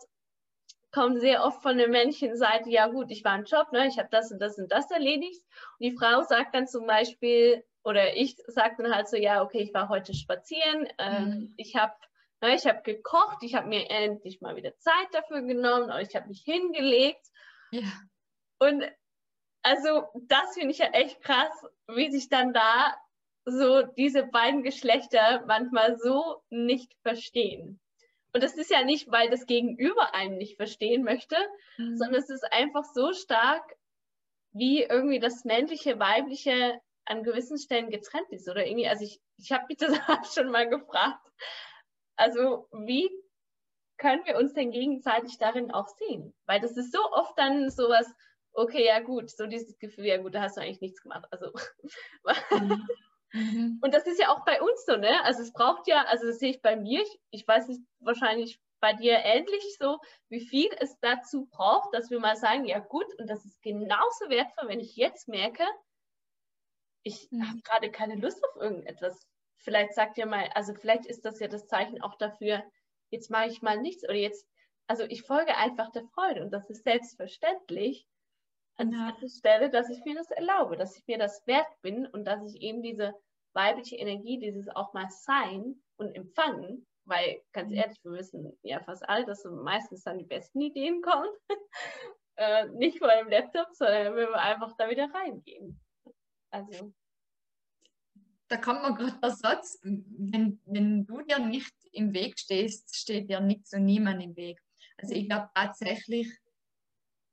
kommt 0.92 1.20
sehr 1.20 1.44
oft 1.44 1.64
von 1.64 1.80
der 1.80 1.88
männlichen 1.88 2.38
Seite, 2.38 2.70
ja 2.70 2.86
gut, 2.90 3.10
ich 3.10 3.24
war 3.24 3.40
im 3.40 3.46
Job, 3.46 3.72
ne, 3.72 3.88
ich 3.88 3.98
habe 3.98 4.10
das 4.12 4.32
und 4.32 4.40
das 4.40 4.60
und 4.60 4.72
das 4.72 4.92
erledigt. 4.92 5.42
Und 5.80 5.86
die 5.88 5.98
Frau 5.98 6.22
sagt 6.22 6.54
dann 6.54 6.68
zum 6.68 6.86
Beispiel, 6.86 7.64
oder 7.84 8.16
ich 8.16 8.36
sage 8.46 8.76
dann 8.78 8.94
halt 8.94 9.08
so, 9.08 9.18
ja, 9.18 9.42
okay, 9.42 9.62
ich 9.62 9.74
war 9.74 9.90
heute 9.90 10.14
spazieren, 10.14 10.88
äh, 11.00 11.22
mhm. 11.22 11.54
ich 11.58 11.76
habe 11.76 11.94
ich 12.42 12.66
habe 12.66 12.82
gekocht, 12.84 13.44
ich 13.44 13.56
habe 13.56 13.68
mir 13.68 13.90
endlich 13.90 14.42
mal 14.42 14.56
wieder 14.56 14.78
Zeit 14.78 15.08
dafür 15.12 15.42
genommen, 15.42 15.92
ich 16.02 16.16
habe 16.16 16.28
mich 16.28 16.42
hingelegt. 16.44 17.26
Ja. 17.72 17.84
Und 18.60 18.84
also 19.62 20.08
das 20.28 20.54
finde 20.54 20.72
ich 20.72 20.78
ja 20.78 20.88
echt 20.88 21.22
krass, 21.22 21.52
wie 21.88 22.10
sich 22.12 22.30
dann 22.30 22.54
da 22.54 22.96
so 23.46 23.84
diese 23.84 24.24
beiden 24.24 24.64
Geschlechter 24.64 25.44
manchmal 25.48 25.98
so 25.98 26.42
nicht 26.50 26.94
verstehen. 27.02 27.80
Und 28.34 28.44
das 28.44 28.56
ist 28.56 28.70
ja 28.70 28.84
nicht, 28.84 29.12
weil 29.12 29.30
das 29.30 29.48
Gegenüber 29.48 30.14
einen 30.14 30.38
nicht 30.38 30.58
verstehen 30.58 31.04
möchte, 31.04 31.36
mhm. 31.78 31.98
sondern 31.98 32.22
es 32.22 32.30
ist 32.30 32.46
einfach 32.52 32.84
so 32.94 33.12
stark, 33.14 33.64
wie 34.52 34.84
irgendwie 34.84 35.20
das 35.20 35.46
männliche, 35.46 36.00
weibliche 36.00 36.80
an 37.06 37.24
gewissen 37.24 37.58
Stellen 37.58 37.90
getrennt 37.90 38.30
ist. 38.32 38.48
Oder 38.48 38.66
irgendwie, 38.68 38.88
also 38.88 39.04
ich, 39.04 39.20
ich 39.38 39.52
habe 39.52 39.66
mich 39.68 39.78
das 39.78 40.36
schon 40.36 40.52
mal 40.52 40.70
gefragt. 40.70 41.26
Also 42.20 42.68
wie 42.72 43.10
können 43.98 44.26
wir 44.26 44.38
uns 44.38 44.54
denn 44.54 44.72
gegenseitig 44.72 45.38
darin 45.38 45.72
auch 45.72 45.88
sehen? 45.88 46.34
Weil 46.46 46.60
das 46.60 46.78
ist 46.78 46.92
so 46.92 47.00
oft 47.12 47.38
dann 47.38 47.70
sowas, 47.70 48.08
okay, 48.52 48.86
ja 48.86 49.00
gut, 49.00 49.30
so 49.30 49.46
dieses 49.46 49.80
Gefühl, 49.80 50.06
ja 50.06 50.18
gut, 50.18 50.36
da 50.36 50.42
hast 50.42 50.58
du 50.58 50.62
eigentlich 50.62 50.82
nichts 50.82 51.02
gemacht. 51.02 51.26
Also 51.32 51.52
mhm. 52.52 52.88
Mhm. 53.32 53.80
Und 53.82 53.94
das 53.94 54.08
ist 54.08 54.20
ja 54.20 54.30
auch 54.30 54.44
bei 54.44 54.62
uns 54.62 54.86
so, 54.86 54.96
ne? 54.96 55.24
Also 55.24 55.44
es 55.44 55.54
braucht 55.54 55.88
ja, 55.88 56.04
also 56.06 56.26
das 56.26 56.40
sehe 56.40 56.50
ich 56.50 56.62
bei 56.62 56.76
mir, 56.76 57.02
ich, 57.02 57.20
ich 57.30 57.48
weiß 57.48 57.68
nicht, 57.68 57.82
wahrscheinlich 58.00 58.60
bei 58.80 58.94
dir 58.94 59.20
ähnlich 59.20 59.78
so, 59.78 60.00
wie 60.30 60.46
viel 60.46 60.70
es 60.80 60.98
dazu 61.00 61.48
braucht, 61.52 61.94
dass 61.94 62.10
wir 62.10 62.20
mal 62.20 62.38
sagen, 62.38 62.66
ja 62.66 62.80
gut, 62.80 63.08
und 63.20 63.28
das 63.30 63.46
ist 63.46 63.62
genauso 63.62 64.30
wertvoll, 64.30 64.70
wenn 64.70 64.80
ich 64.80 64.96
jetzt 64.96 65.28
merke, 65.28 65.64
ich 67.04 67.30
mhm. 67.32 67.48
habe 67.48 67.62
gerade 67.62 67.92
keine 67.92 68.16
Lust 68.16 68.44
auf 68.44 68.56
irgendetwas. 68.56 69.29
Vielleicht 69.60 69.94
sagt 69.94 70.18
ihr 70.18 70.26
mal, 70.26 70.50
also 70.56 70.74
vielleicht 70.74 71.06
ist 71.06 71.26
das 71.26 71.40
ja 71.40 71.48
das 71.48 71.68
Zeichen 71.68 72.02
auch 72.02 72.16
dafür, 72.16 72.64
jetzt 73.12 73.30
mache 73.30 73.48
ich 73.48 73.62
mal 73.62 73.78
nichts 73.80 74.04
oder 74.04 74.16
jetzt, 74.16 74.48
also 74.88 75.04
ich 75.04 75.24
folge 75.24 75.56
einfach 75.56 75.92
der 75.92 76.06
Freude 76.14 76.42
und 76.42 76.52
das 76.52 76.70
ist 76.70 76.84
selbstverständlich 76.84 78.08
an 78.78 78.92
ja. 78.92 79.12
dieser 79.12 79.36
Stelle, 79.38 79.70
dass 79.70 79.90
ich 79.90 80.04
mir 80.06 80.16
das 80.16 80.32
erlaube, 80.32 80.78
dass 80.78 80.98
ich 80.98 81.06
mir 81.08 81.18
das 81.18 81.46
wert 81.46 81.68
bin 81.82 82.08
und 82.08 82.26
dass 82.26 82.44
ich 82.44 82.62
eben 82.62 82.82
diese 82.82 83.14
weibliche 83.54 83.98
Energie, 83.98 84.40
dieses 84.40 84.70
auch 84.70 84.94
mal 84.94 85.10
sein 85.10 85.76
und 85.98 86.16
empfangen, 86.16 86.88
weil 87.06 87.42
ganz 87.52 87.72
mhm. 87.72 87.78
ehrlich, 87.78 87.98
wir 88.04 88.12
wissen 88.14 88.58
ja 88.62 88.80
fast 88.82 89.08
alle, 89.10 89.26
dass 89.26 89.44
meistens 89.44 90.04
dann 90.04 90.20
die 90.20 90.26
besten 90.26 90.62
Ideen 90.62 91.02
kommen. 91.02 91.30
äh, 92.38 92.68
nicht 92.70 93.00
vor 93.00 93.10
dem 93.10 93.30
Laptop, 93.30 93.68
sondern 93.74 94.16
wenn 94.16 94.30
wir 94.30 94.36
einfach 94.36 94.74
da 94.78 94.90
wieder 94.90 95.10
reingehen. 95.14 95.80
Also. 96.52 96.94
Da 98.50 98.58
kommt 98.58 98.82
mir 98.82 98.96
gerade 98.96 99.20
der 99.22 99.32
Satz, 99.32 99.80
wenn, 99.84 100.60
wenn 100.66 101.06
du 101.06 101.22
dir 101.22 101.40
nicht 101.40 101.74
im 101.92 102.14
Weg 102.14 102.40
stehst, 102.40 102.96
steht 102.96 103.30
dir 103.30 103.40
nichts 103.40 103.74
und 103.74 103.86
niemand 103.86 104.24
im 104.24 104.36
Weg. 104.36 104.60
Also 104.98 105.14
ich 105.14 105.28
glaube 105.28 105.50
tatsächlich, 105.54 106.28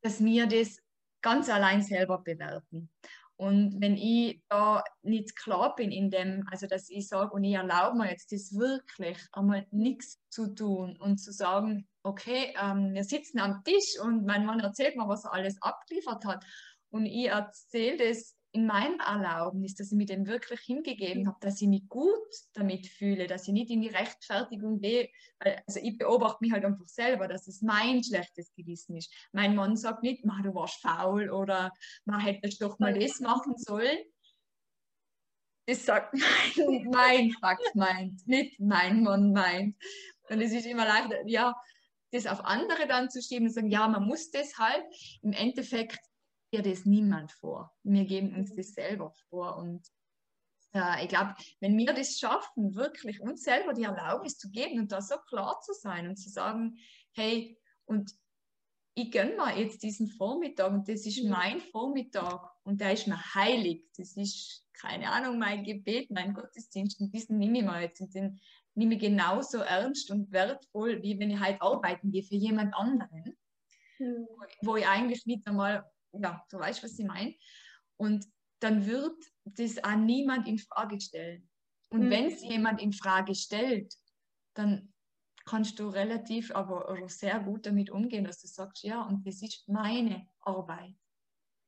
dass 0.03 0.21
mir 0.21 0.47
das 0.47 0.79
ganz 1.23 1.49
allein 1.49 1.83
selber 1.83 2.19
bewerten. 2.19 2.91
Und 3.37 3.81
wenn 3.81 3.97
ich 3.97 4.43
da 4.49 4.83
nicht 5.03 5.37
klar 5.37 5.75
bin 5.75 5.91
in 5.91 6.11
dem, 6.11 6.47
also 6.51 6.67
dass 6.67 6.89
ich 6.89 7.09
sage 7.09 7.33
und 7.33 7.45
ich 7.45 7.55
erlaube 7.55 7.99
mir 7.99 8.11
jetzt 8.11 8.33
das 8.33 8.55
wirklich 8.55 9.19
einmal 9.33 9.67
nichts 9.71 10.21
zu 10.31 10.55
tun 10.55 10.97
und 10.99 11.19
zu 11.19 11.33
sagen, 11.33 11.87
okay, 12.03 12.55
ähm, 12.61 12.95
wir 12.95 13.05
sitzen 13.05 13.41
am 13.41 13.63
Tisch 13.65 14.01
und 14.01 14.25
mein 14.25 14.47
Mann 14.47 14.61
erzählt 14.61 14.97
mir, 14.97 15.09
was 15.09 15.25
er 15.25 15.33
alles 15.33 15.61
abgeliefert 15.61 16.25
hat 16.25 16.45
und 16.91 17.05
ich 17.05 17.27
erzähle 17.27 18.09
das 18.09 18.36
in 18.57 18.67
meinem 18.67 18.99
Erlaubnis, 19.01 19.75
dass 19.75 19.93
ich 19.93 19.99
mir 19.99 20.07
dem 20.07 20.27
wirklich 20.27 20.61
hingegeben 20.61 21.29
habe, 21.29 21.37
dass 21.41 21.61
ich 21.61 21.69
mich 21.69 21.87
gut 21.89 22.09
damit 22.55 22.87
fühle, 22.87 23.27
dass 23.27 23.47
ich 23.47 23.53
nicht 23.53 23.71
in 23.71 23.83
die 23.83 23.89
Rechtfertigung 23.89 24.81
gehe. 24.81 25.11
Also 25.67 25.81
ich 25.83 25.99
beobachte 25.99 26.39
mich 26.41 26.53
halt 26.53 26.65
einfach 26.65 26.87
selber, 26.87 27.29
dass 27.29 27.47
es 27.49 27.61
mein 27.61 28.03
schlechtes 28.03 28.55
Gewissen 28.55 28.97
ist. 28.97 29.13
Mein 29.33 29.55
Mann 29.55 29.77
sagt 29.77 30.03
nicht, 30.03 30.25
du 30.25 30.55
warst 30.55 30.81
faul 30.81 31.29
oder 31.29 31.71
man 32.07 32.21
hätte 32.21 32.49
doch 32.59 32.79
mal 32.79 32.99
das 32.99 33.21
machen 33.21 33.59
sollen. 33.59 33.99
Das 35.67 35.85
sagt 35.85 36.15
mein, 36.59 36.91
mein 36.91 37.31
Fakt 37.33 37.75
meint, 37.75 38.27
nicht 38.27 38.59
mein 38.59 39.03
Mann 39.03 39.33
meint. 39.33 39.77
Und 40.31 40.41
es 40.41 40.53
ist 40.53 40.65
immer 40.65 40.87
leichter, 40.87 41.27
ja, 41.27 41.55
das 42.11 42.27
auf 42.27 42.43
andere 42.43 42.87
dann 42.87 43.11
zu 43.11 43.21
schieben 43.21 43.49
und 43.49 43.53
sagen, 43.53 43.71
ja, 43.71 43.87
man 43.87 44.05
muss 44.05 44.31
das 44.31 44.57
halt. 44.57 44.83
Im 45.21 45.33
Endeffekt 45.33 46.01
dir 46.57 46.71
das 46.71 46.85
niemand 46.85 47.33
vor. 47.33 47.73
Wir 47.83 48.05
geben 48.05 48.35
uns 48.35 48.55
das 48.55 48.73
selber 48.73 49.13
vor. 49.29 49.57
Und 49.57 49.87
äh, 50.73 51.03
ich 51.03 51.09
glaube, 51.09 51.35
wenn 51.61 51.77
wir 51.77 51.93
das 51.93 52.19
schaffen, 52.19 52.75
wirklich 52.75 53.21
uns 53.21 53.43
selber 53.43 53.73
die 53.73 53.85
Erlaubnis 53.85 54.39
zu 54.39 54.51
geben 54.51 54.81
und 54.81 54.93
da 54.93 55.01
so 55.01 55.17
klar 55.29 55.61
zu 55.61 55.73
sein 55.73 56.09
und 56.09 56.17
zu 56.17 56.29
sagen, 56.29 56.79
hey, 57.13 57.59
und 57.85 58.13
ich 58.95 59.11
gönne 59.11 59.37
mir 59.37 59.59
jetzt 59.59 59.83
diesen 59.83 60.09
Vormittag 60.09 60.73
und 60.73 60.89
das 60.89 61.05
ist 61.05 61.23
mein 61.25 61.61
Vormittag 61.61 62.51
und 62.65 62.81
der 62.81 62.95
ist 62.95 63.07
mir 63.07 63.35
heilig. 63.35 63.85
Das 63.97 64.17
ist, 64.17 64.67
keine 64.73 65.11
Ahnung, 65.11 65.39
mein 65.39 65.65
Gebet, 65.65 66.11
mein 66.11 66.33
Gottesdienst 66.33 67.01
und 67.01 67.13
diesen 67.13 67.37
nehme 67.37 67.59
ich 67.59 67.65
mir 67.65 67.83
jetzt 67.83 68.01
und 68.01 68.15
den 68.15 68.41
nehme 68.75 68.95
ich 68.95 69.01
genauso 69.01 69.59
ernst 69.59 70.11
und 70.11 70.33
wertvoll, 70.33 71.03
wie 71.03 71.19
wenn 71.19 71.31
ich 71.31 71.41
halt 71.41 71.61
arbeiten 71.61 72.11
gehe 72.11 72.23
für 72.23 72.37
jemand 72.37 72.75
anderen. 72.75 73.37
Mhm. 73.99 74.27
Wo 74.63 74.77
ich 74.77 74.87
eigentlich 74.87 75.27
nicht 75.27 75.47
einmal 75.47 75.85
ja, 76.21 76.45
du 76.51 76.59
weißt, 76.59 76.83
was 76.83 76.99
ich 76.99 77.07
meine. 77.07 77.35
Und 77.97 78.27
dann 78.61 78.87
wird 78.87 79.17
das 79.45 79.83
auch 79.83 79.97
niemand 79.97 80.47
in 80.47 80.59
Frage 80.59 81.01
stellen. 81.01 81.49
Und 81.91 82.07
mhm. 82.07 82.11
wenn 82.11 82.27
es 82.27 82.43
jemand 82.43 82.83
in 82.83 82.93
Frage 82.93 83.35
stellt, 83.35 83.95
dann 84.55 84.93
kannst 85.45 85.79
du 85.79 85.89
relativ, 85.89 86.55
aber 86.55 86.91
oder 86.91 87.09
sehr 87.09 87.39
gut 87.41 87.67
damit 87.67 87.91
umgehen, 87.91 88.25
dass 88.25 88.41
du 88.41 88.49
sagst, 88.49 88.83
ja, 88.83 89.03
und 89.03 89.27
das 89.27 89.43
ist 89.43 89.69
meine 89.69 90.29
Arbeit 90.41 90.97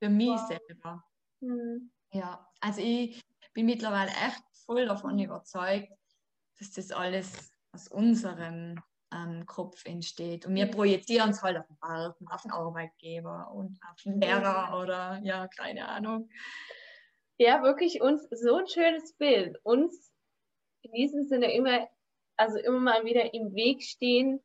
für 0.03 0.09
mich 0.09 0.29
wow. 0.29 0.49
selber. 0.49 1.05
Mhm. 1.41 1.93
Ja, 2.13 2.49
also 2.61 2.81
ich 2.81 3.21
bin 3.55 3.67
mittlerweile 3.67 4.11
echt 4.11 4.43
voll 4.65 4.87
davon 4.87 5.19
überzeugt, 5.19 5.93
dass 6.59 6.73
das 6.73 6.91
alles 6.91 7.53
aus 7.73 7.89
unserem 7.89 8.81
ähm, 9.13 9.47
Kopf 9.47 9.85
entsteht. 9.85 10.47
Und 10.47 10.55
wir 10.55 10.67
projizieren 10.67 11.31
es 11.31 11.43
halt 11.43 11.59
auf 11.59 11.67
den 11.67 11.79
Partner, 11.79 12.15
auf 12.31 12.43
den 12.43 12.51
Arbeitgeber 12.51 13.51
und 13.53 13.79
auf 13.91 14.03
den 14.03 14.21
Lehrer 14.21 14.79
oder 14.81 15.21
ja, 15.23 15.49
keine 15.49 15.89
Ahnung. 15.89 16.29
Ja, 17.39 17.63
wirklich 17.63 18.01
uns 18.01 18.27
so 18.31 18.57
ein 18.57 18.67
schönes 18.67 19.15
Bild. 19.15 19.59
Uns 19.63 20.13
in 20.83 20.93
diesem 20.93 21.23
Sinne 21.25 21.53
immer, 21.55 21.89
also 22.37 22.59
immer 22.59 22.81
mal 22.81 23.05
wieder 23.05 23.33
im 23.35 23.55
Weg 23.55 23.83
stehen, 23.83 24.41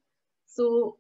so, 0.46 1.00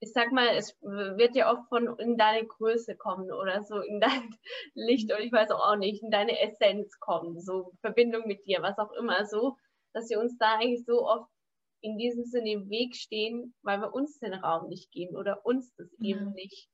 ich 0.00 0.12
sag 0.12 0.32
mal, 0.32 0.56
es 0.56 0.76
wird 0.80 1.34
ja 1.34 1.52
oft 1.52 1.68
von 1.68 1.98
in 1.98 2.16
deine 2.16 2.46
Größe 2.46 2.96
kommen 2.96 3.32
oder 3.32 3.62
so, 3.64 3.80
in 3.80 4.00
dein 4.00 4.30
Licht 4.74 5.10
oder 5.12 5.20
ich 5.20 5.32
weiß 5.32 5.50
auch 5.50 5.76
nicht, 5.76 6.02
in 6.02 6.10
deine 6.10 6.38
Essenz 6.40 6.98
kommen, 7.00 7.40
so 7.40 7.72
Verbindung 7.80 8.26
mit 8.26 8.46
dir, 8.46 8.62
was 8.62 8.78
auch 8.78 8.92
immer, 8.92 9.26
so, 9.26 9.56
dass 9.92 10.08
wir 10.10 10.20
uns 10.20 10.36
da 10.38 10.56
eigentlich 10.56 10.84
so 10.84 11.06
oft 11.06 11.33
in 11.84 11.98
diesem 11.98 12.24
Sinne 12.24 12.50
im 12.50 12.70
Weg 12.70 12.96
stehen, 12.96 13.54
weil 13.62 13.78
wir 13.80 13.92
uns 13.92 14.18
den 14.18 14.32
Raum 14.32 14.68
nicht 14.68 14.90
geben 14.90 15.16
oder 15.16 15.44
uns 15.44 15.74
das 15.76 15.94
ja. 15.98 16.16
eben 16.16 16.32
nicht. 16.32 16.70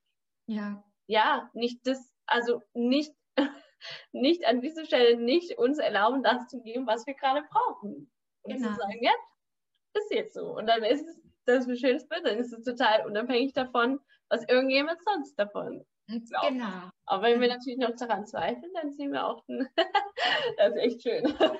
Ja. 0.46 0.84
Ja, 1.08 1.50
nicht 1.52 1.84
das, 1.84 2.14
also 2.26 2.62
nicht, 2.74 3.12
nicht 4.12 4.46
an 4.46 4.60
dieser 4.60 4.84
Stelle 4.84 5.16
nicht 5.16 5.58
uns 5.58 5.78
erlauben, 5.78 6.22
das 6.22 6.46
zu 6.46 6.62
geben, 6.62 6.86
was 6.86 7.06
wir 7.06 7.14
gerade 7.14 7.42
brauchen. 7.50 8.10
Und 8.42 8.54
genau. 8.54 8.68
zu 8.68 8.74
sagen, 8.76 9.02
ja, 9.02 9.12
ist 9.94 10.12
jetzt 10.12 10.34
so. 10.34 10.56
Und 10.56 10.66
dann 10.68 10.84
ist 10.84 11.04
es, 11.04 11.20
das 11.44 11.64
ist 11.64 11.68
ein 11.68 11.76
schönes 11.76 12.08
Bild, 12.08 12.24
dann 12.24 12.38
ist 12.38 12.52
es 12.52 12.62
total 12.62 13.04
unabhängig 13.04 13.52
davon, 13.52 13.98
was 14.28 14.48
irgendjemand 14.48 15.02
sonst 15.02 15.34
davon 15.34 15.84
glaubt. 16.06 16.48
Genau. 16.48 16.90
Aber 17.06 17.22
wenn 17.24 17.40
wir 17.40 17.48
natürlich 17.48 17.78
noch 17.78 17.96
daran 17.96 18.26
zweifeln, 18.26 18.72
dann 18.74 18.92
sehen 18.92 19.12
wir 19.12 19.26
auch 19.26 19.44
das 20.56 20.74
ist 20.74 20.76
echt 20.76 21.02
schön. 21.02 21.26
Ja. 21.26 21.56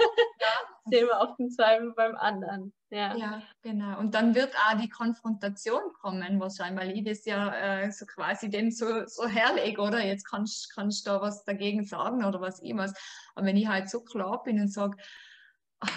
Sehen 0.90 1.06
wir 1.06 1.20
auch 1.20 1.36
den 1.36 1.50
Zweifel 1.50 1.92
beim 1.94 2.16
anderen. 2.16 2.72
Ja. 2.90 3.16
ja, 3.16 3.42
genau. 3.62 4.00
Und 4.00 4.14
dann 4.14 4.34
wird 4.34 4.52
auch 4.56 4.76
die 4.80 4.88
Konfrontation 4.88 5.80
kommen, 6.00 6.40
wahrscheinlich, 6.40 6.80
weil 6.80 6.98
ich 6.98 7.04
das 7.04 7.24
ja 7.24 7.54
äh, 7.54 7.92
so 7.92 8.04
quasi 8.04 8.50
dem 8.50 8.72
so, 8.72 9.06
so 9.06 9.26
herlege, 9.26 9.80
oder? 9.80 10.04
Jetzt 10.04 10.24
kannst 10.24 10.76
du 10.76 11.10
da 11.10 11.20
was 11.20 11.44
dagegen 11.44 11.84
sagen 11.84 12.24
oder 12.24 12.40
was 12.40 12.58
immer. 12.60 12.92
Aber 13.34 13.46
wenn 13.46 13.56
ich 13.56 13.68
halt 13.68 13.88
so 13.88 14.00
klar 14.00 14.42
bin 14.42 14.60
und 14.60 14.72
sage, 14.72 14.96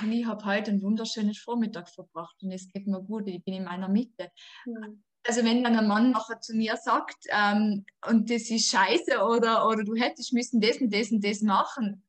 ich 0.10 0.26
habe 0.26 0.46
heute 0.46 0.72
einen 0.72 0.82
wunderschönen 0.82 1.34
Vormittag 1.34 1.90
verbracht 1.90 2.36
und 2.42 2.52
es 2.52 2.72
geht 2.72 2.88
mir 2.88 3.02
gut, 3.02 3.28
ich 3.28 3.44
bin 3.44 3.56
in 3.56 3.64
meiner 3.66 3.90
Mitte. 3.90 4.32
Mhm. 4.66 5.04
Also 5.26 5.44
wenn 5.46 5.64
dann 5.64 5.78
ein 5.78 5.88
Mann 5.88 6.12
nachher 6.12 6.42
zu 6.42 6.54
mir 6.54 6.76
sagt, 6.78 7.26
ähm, 7.30 7.86
und 8.08 8.30
das 8.30 8.50
ist 8.50 8.70
scheiße 8.70 9.24
oder, 9.24 9.68
oder 9.68 9.84
du 9.84 9.96
hättest 9.96 10.34
müssen 10.34 10.60
das 10.60 10.80
und 10.80 10.94
das 10.94 11.12
und 11.12 11.24
das 11.24 11.42
machen, 11.42 12.04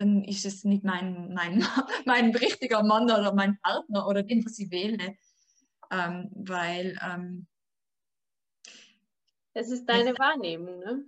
dann 0.00 0.24
ist 0.24 0.46
es 0.46 0.64
nicht 0.64 0.82
mein, 0.82 1.34
mein, 1.34 1.62
mein 2.06 2.34
richtiger 2.34 2.82
Mann 2.82 3.04
oder 3.04 3.34
mein 3.34 3.58
Partner 3.60 4.06
oder 4.06 4.22
den, 4.22 4.44
was 4.44 4.58
ich 4.58 4.70
wähle. 4.70 5.16
Ähm, 5.90 6.30
weil 6.32 6.98
ähm, 7.02 7.46
Es 9.52 9.70
ist 9.70 9.84
deine 9.86 10.18
Wahrnehmung, 10.18 10.78
ne? 10.78 11.04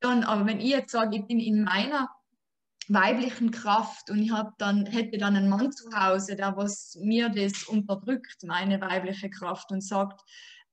Dann, 0.00 0.22
aber 0.22 0.46
wenn 0.46 0.60
ich 0.60 0.70
jetzt 0.70 0.92
sage, 0.92 1.16
ich 1.16 1.26
bin 1.26 1.40
in 1.40 1.64
meiner 1.64 2.08
weiblichen 2.86 3.50
Kraft 3.50 4.10
und 4.10 4.22
ich 4.22 4.32
dann 4.58 4.86
hätte 4.86 5.18
dann 5.18 5.34
einen 5.34 5.48
Mann 5.48 5.72
zu 5.72 5.90
Hause, 5.90 6.36
der 6.36 6.56
was 6.56 6.96
mir 7.00 7.28
das 7.28 7.64
unterdrückt, 7.64 8.44
meine 8.44 8.80
weibliche 8.80 9.30
Kraft 9.30 9.72
und 9.72 9.80
sagt, 9.80 10.22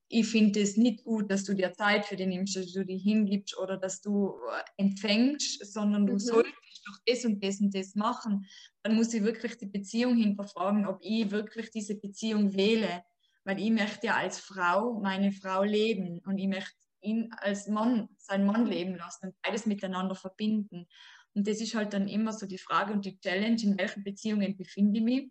ich 0.08 0.26
finde 0.26 0.60
es 0.60 0.76
nicht 0.76 1.04
gut, 1.04 1.30
dass 1.30 1.44
du 1.44 1.54
dir 1.54 1.72
Zeit 1.72 2.06
für 2.06 2.16
den 2.16 2.28
nimmst, 2.28 2.56
dass 2.56 2.72
du 2.72 2.84
die 2.84 2.98
hingibst 2.98 3.58
oder 3.58 3.76
dass 3.76 4.00
du 4.00 4.34
äh, 4.50 4.82
empfängst, 4.82 5.64
sondern 5.72 6.06
du 6.06 6.14
mhm. 6.14 6.18
solltest 6.18 6.82
doch 6.86 6.98
das 7.04 7.24
und 7.24 7.42
das 7.42 7.60
und 7.60 7.74
das 7.74 7.94
machen. 7.94 8.46
Dann 8.82 8.94
muss 8.94 9.12
ich 9.14 9.22
wirklich 9.22 9.56
die 9.56 9.66
Beziehung 9.66 10.16
hinterfragen, 10.16 10.86
ob 10.86 10.98
ich 11.02 11.30
wirklich 11.30 11.70
diese 11.70 11.96
Beziehung 11.96 12.54
wähle. 12.54 13.02
Weil 13.44 13.60
ich 13.60 13.70
möchte 13.70 14.08
ja 14.08 14.16
als 14.16 14.38
Frau 14.38 15.00
meine 15.00 15.32
Frau 15.32 15.62
leben 15.62 16.20
und 16.26 16.38
ich 16.38 16.48
möchte 16.48 16.74
ihn 17.00 17.32
als 17.38 17.68
Mann, 17.68 18.08
seinen 18.16 18.46
Mann 18.46 18.66
leben 18.66 18.96
lassen 18.96 19.26
und 19.26 19.34
beides 19.42 19.66
miteinander 19.66 20.14
verbinden. 20.14 20.86
Und 21.34 21.46
das 21.46 21.60
ist 21.60 21.74
halt 21.74 21.92
dann 21.92 22.08
immer 22.08 22.32
so 22.32 22.46
die 22.46 22.58
Frage 22.58 22.92
und 22.92 23.04
die 23.04 23.18
Challenge, 23.20 23.60
in 23.62 23.78
welchen 23.78 24.02
Beziehungen 24.02 24.56
befinde 24.56 24.98
ich 24.98 25.04
mich 25.04 25.30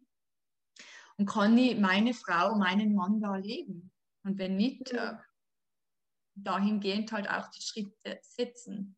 und 1.17 1.25
kann 1.25 1.57
ich 1.57 1.77
meine 1.77 2.13
Frau, 2.13 2.55
meinen 2.55 2.93
Mann 2.93 3.19
da 3.19 3.35
leben. 3.35 3.91
Und 4.25 4.37
wenn 4.37 4.57
nicht, 4.57 4.91
äh, 4.91 5.13
dahingehend 6.35 7.11
halt 7.11 7.29
auch 7.29 7.47
die 7.49 7.61
Schritte 7.61 8.19
setzen. 8.21 8.97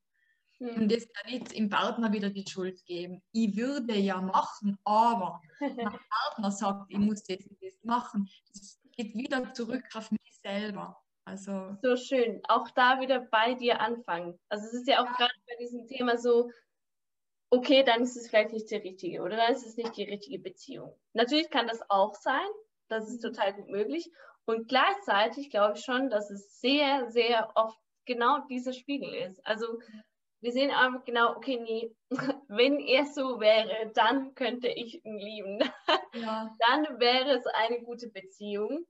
Mhm. 0.60 0.70
Und 0.70 0.92
das 0.92 1.08
kann 1.14 1.32
nicht 1.32 1.54
im 1.54 1.70
Partner 1.70 2.12
wieder 2.12 2.30
die 2.30 2.46
Schuld 2.48 2.84
geben. 2.86 3.22
Ich 3.32 3.56
würde 3.56 3.96
ja 3.96 4.20
machen, 4.20 4.78
aber 4.84 5.42
mein 5.60 6.00
Partner 6.10 6.52
sagt, 6.52 6.92
ich 6.92 6.98
muss 6.98 7.24
das 7.24 7.46
und 7.46 7.62
das 7.62 7.84
machen. 7.84 8.28
Das 8.52 8.80
geht 8.94 9.14
wieder 9.14 9.54
zurück 9.54 9.86
auf 9.94 10.12
mich 10.12 10.40
selber. 10.42 10.98
Also 11.26 11.78
so 11.84 11.98
schön. 11.98 12.42
Auch 12.48 12.72
da 12.72 13.02
wieder 13.02 13.20
bei 13.20 13.54
dir 13.54 13.82
anfangen. 13.82 14.40
Also 14.50 14.66
es 14.66 14.74
ist 14.74 14.88
ja 14.88 15.02
auch 15.02 15.06
ja. 15.06 15.16
gerade 15.18 15.34
bei 15.46 15.56
diesem 15.60 15.86
Thema 15.86 16.18
so, 16.18 16.50
okay, 17.50 17.84
dann 17.84 18.02
ist 18.02 18.16
es 18.16 18.30
vielleicht 18.30 18.54
nicht 18.54 18.72
der 18.72 18.84
richtige 18.84 19.22
oder 19.22 19.36
dann 19.36 19.54
ist 19.54 19.66
es 19.66 19.76
nicht 19.76 19.96
die 19.98 20.04
richtige 20.04 20.40
Beziehung. 20.40 20.98
Natürlich 21.14 21.50
kann 21.50 21.68
das 21.68 21.82
auch 21.90 22.16
sein. 22.16 22.48
Das 22.88 23.10
ist 23.10 23.22
mhm. 23.22 23.28
total 23.28 23.54
gut 23.54 23.68
möglich. 23.68 24.10
Und 24.48 24.70
gleichzeitig 24.70 25.50
glaube 25.50 25.78
ich 25.78 25.84
schon, 25.84 26.10
dass 26.10 26.30
es 26.32 26.60
sehr, 26.62 27.12
sehr 27.12 27.52
oft 27.56 27.78
genau 28.06 28.40
dieser 28.50 28.72
Spiegel 28.72 29.14
ist. 29.14 29.46
Also 29.46 29.80
wir 30.42 30.52
sehen 30.52 30.72
einfach 30.72 31.04
genau, 31.04 31.36
okay, 31.36 31.60
nee, 31.60 31.94
wenn 32.48 32.80
er 32.80 33.06
so 33.06 33.40
wäre, 33.40 33.92
dann 33.94 34.34
könnte 34.36 34.70
ich 34.70 35.04
ihn 35.06 35.20
lieben. 35.20 35.60
Ja. 36.14 36.56
Dann 36.68 37.00
wäre 37.00 37.38
es 37.38 37.46
eine 37.46 37.84
gute 37.84 38.10
Beziehung. 38.10 38.88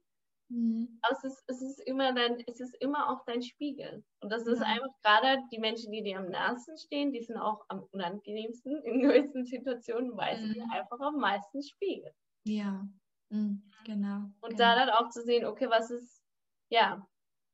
Mhm. 0.50 0.98
Aber 1.02 1.13
es 1.13 1.24
ist, 1.26 1.43
es, 1.48 1.62
ist 1.62 1.80
immer 1.82 2.13
dein, 2.13 2.41
es 2.48 2.62
ist 2.62 2.74
immer 2.80 3.12
auch 3.12 3.26
dein 3.26 3.41
Spiegel. 3.41 4.02
Und 4.22 4.32
das 4.32 4.48
ist 4.48 4.62
ja. 4.62 4.65
einfach 4.65 4.91
gerade 5.04 5.41
die 5.52 5.60
Menschen, 5.60 5.91
die 5.91 6.04
dir 6.04 6.20
am 6.20 6.30
nahesten 6.30 6.78
stehen, 6.78 7.12
die 7.12 7.22
sind 7.22 7.36
auch 7.36 7.65
am 7.67 7.84
unangenehmsten 7.91 8.82
in 8.84 9.02
gewissen 9.02 9.43
Situationen, 9.46 10.15
weil 10.15 10.38
mhm. 10.39 10.54
sie 10.54 10.62
einfach 10.72 11.00
am 11.02 11.17
meisten 11.17 11.62
spiegeln. 11.62 12.13
Ja, 12.46 12.88
Mhm, 13.30 13.63
genau. 13.84 14.32
Und 14.42 14.52
genau. 14.52 14.58
da 14.58 14.76
dann 14.76 14.90
auch 14.90 15.10
zu 15.10 15.24
sehen, 15.24 15.46
okay, 15.46 15.70
was 15.70 15.92
ist, 15.92 16.22
ja, 16.70 17.08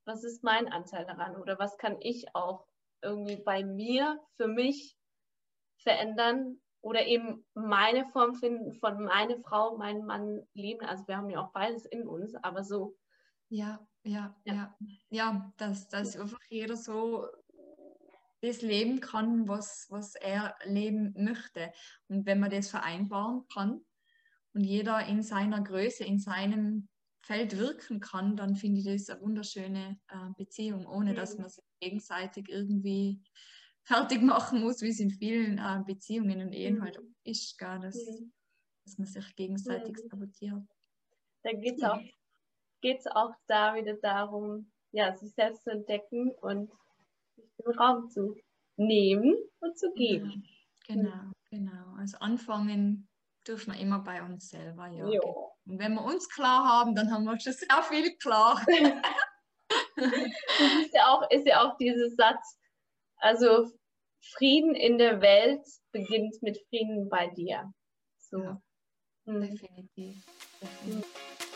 was 0.05 0.23
ist 0.23 0.43
mein 0.43 0.71
Anteil 0.71 1.05
daran 1.05 1.35
oder 1.35 1.57
was 1.59 1.77
kann 1.77 1.97
ich 1.99 2.35
auch 2.35 2.65
irgendwie 3.01 3.37
bei 3.37 3.63
mir 3.63 4.19
für 4.37 4.47
mich 4.47 4.97
verändern 5.77 6.59
oder 6.81 7.05
eben 7.05 7.45
meine 7.53 8.05
Form 8.07 8.35
finden 8.35 8.73
von 8.73 9.03
meine 9.03 9.39
Frau, 9.39 9.77
meinen 9.77 10.05
Mann 10.05 10.45
lieben. 10.53 10.85
Also 10.85 11.07
wir 11.07 11.17
haben 11.17 11.29
ja 11.29 11.41
auch 11.41 11.51
beides 11.51 11.85
in 11.85 12.07
uns, 12.07 12.35
aber 12.35 12.63
so. 12.63 12.97
Ja, 13.49 13.85
ja, 14.03 14.35
ja, 14.45 14.53
ja, 14.53 14.75
ja 15.09 15.53
dass, 15.57 15.87
dass 15.87 16.17
einfach 16.17 16.41
jeder 16.49 16.75
so 16.75 17.27
das 18.41 18.61
leben 18.61 18.99
kann, 18.99 19.47
was, 19.47 19.87
was 19.89 20.15
er 20.15 20.55
leben 20.65 21.13
möchte. 21.15 21.71
Und 22.09 22.25
wenn 22.25 22.41
man 22.41 22.49
das 22.49 22.69
vereinbaren 22.69 23.47
kann, 23.53 23.85
und 24.53 24.63
jeder 24.63 25.05
in 25.07 25.21
seiner 25.21 25.61
Größe, 25.61 26.03
in 26.03 26.19
seinem 26.19 26.87
Feld 27.21 27.57
wirken 27.57 27.99
kann, 27.99 28.35
dann 28.35 28.55
finde 28.55 28.79
ich 28.79 28.85
das 28.85 29.09
eine 29.09 29.21
wunderschöne 29.21 29.97
äh, 30.09 30.29
Beziehung, 30.37 30.85
ohne 30.85 31.11
mhm. 31.11 31.15
dass 31.15 31.37
man 31.37 31.49
sich 31.49 31.63
gegenseitig 31.79 32.49
irgendwie 32.49 33.21
fertig 33.83 34.21
machen 34.21 34.61
muss, 34.61 34.81
wie 34.81 34.89
es 34.89 34.99
in 34.99 35.09
vielen 35.09 35.57
äh, 35.57 35.81
Beziehungen 35.85 36.41
und 36.41 36.53
Ehen 36.53 36.75
mhm. 36.75 36.83
halt 36.83 36.99
ist, 37.23 37.57
gar, 37.57 37.79
dass, 37.79 37.95
mhm. 37.95 38.31
dass 38.85 38.97
man 38.97 39.07
sich 39.07 39.35
gegenseitig 39.35 39.95
mhm. 39.95 40.09
sabotiert. 40.09 40.63
Da 41.43 41.51
geht 41.53 41.77
es 41.77 41.83
auch, 41.83 41.99
geht's 42.81 43.07
auch 43.07 43.33
da 43.47 43.75
wieder 43.75 43.95
darum, 43.95 44.71
ja, 44.91 45.15
sich 45.15 45.33
selbst 45.33 45.63
zu 45.63 45.71
entdecken 45.71 46.31
und 46.41 46.69
den 47.37 47.73
Raum 47.73 48.09
zu 48.09 48.35
nehmen 48.77 49.35
und 49.59 49.77
zu 49.77 49.91
geben. 49.93 50.45
Genau, 50.87 51.31
genau. 51.49 51.95
Also 51.97 52.17
anfangen 52.19 53.07
dürfen 53.47 53.73
wir 53.73 53.79
immer 53.79 53.99
bei 53.99 54.21
uns 54.21 54.49
selber, 54.49 54.87
ja. 54.87 55.07
Jo. 55.07 55.51
Und 55.65 55.79
wenn 55.79 55.93
wir 55.93 56.03
uns 56.03 56.29
klar 56.29 56.65
haben, 56.65 56.95
dann 56.95 57.11
haben 57.11 57.25
wir 57.25 57.39
schon 57.39 57.53
sehr 57.53 57.83
viel 57.83 58.15
klar. 58.17 58.63
das 59.95 60.11
ist 60.81 60.93
ja 60.93 61.07
auch, 61.07 61.29
ist 61.29 61.47
ja 61.47 61.63
auch 61.63 61.77
dieser 61.77 62.09
Satz, 62.09 62.59
also 63.17 63.71
Frieden 64.37 64.75
in 64.75 64.97
der 64.97 65.21
Welt 65.21 65.65
beginnt 65.91 66.41
mit 66.41 66.57
Frieden 66.69 67.09
bei 67.09 67.27
dir. 67.27 67.73
So. 68.19 68.39
Ja, 68.39 68.61
mhm. 69.25 69.41
definitiv. 69.41 70.25
definitiv. 70.61 71.05
Mhm. 71.05 71.52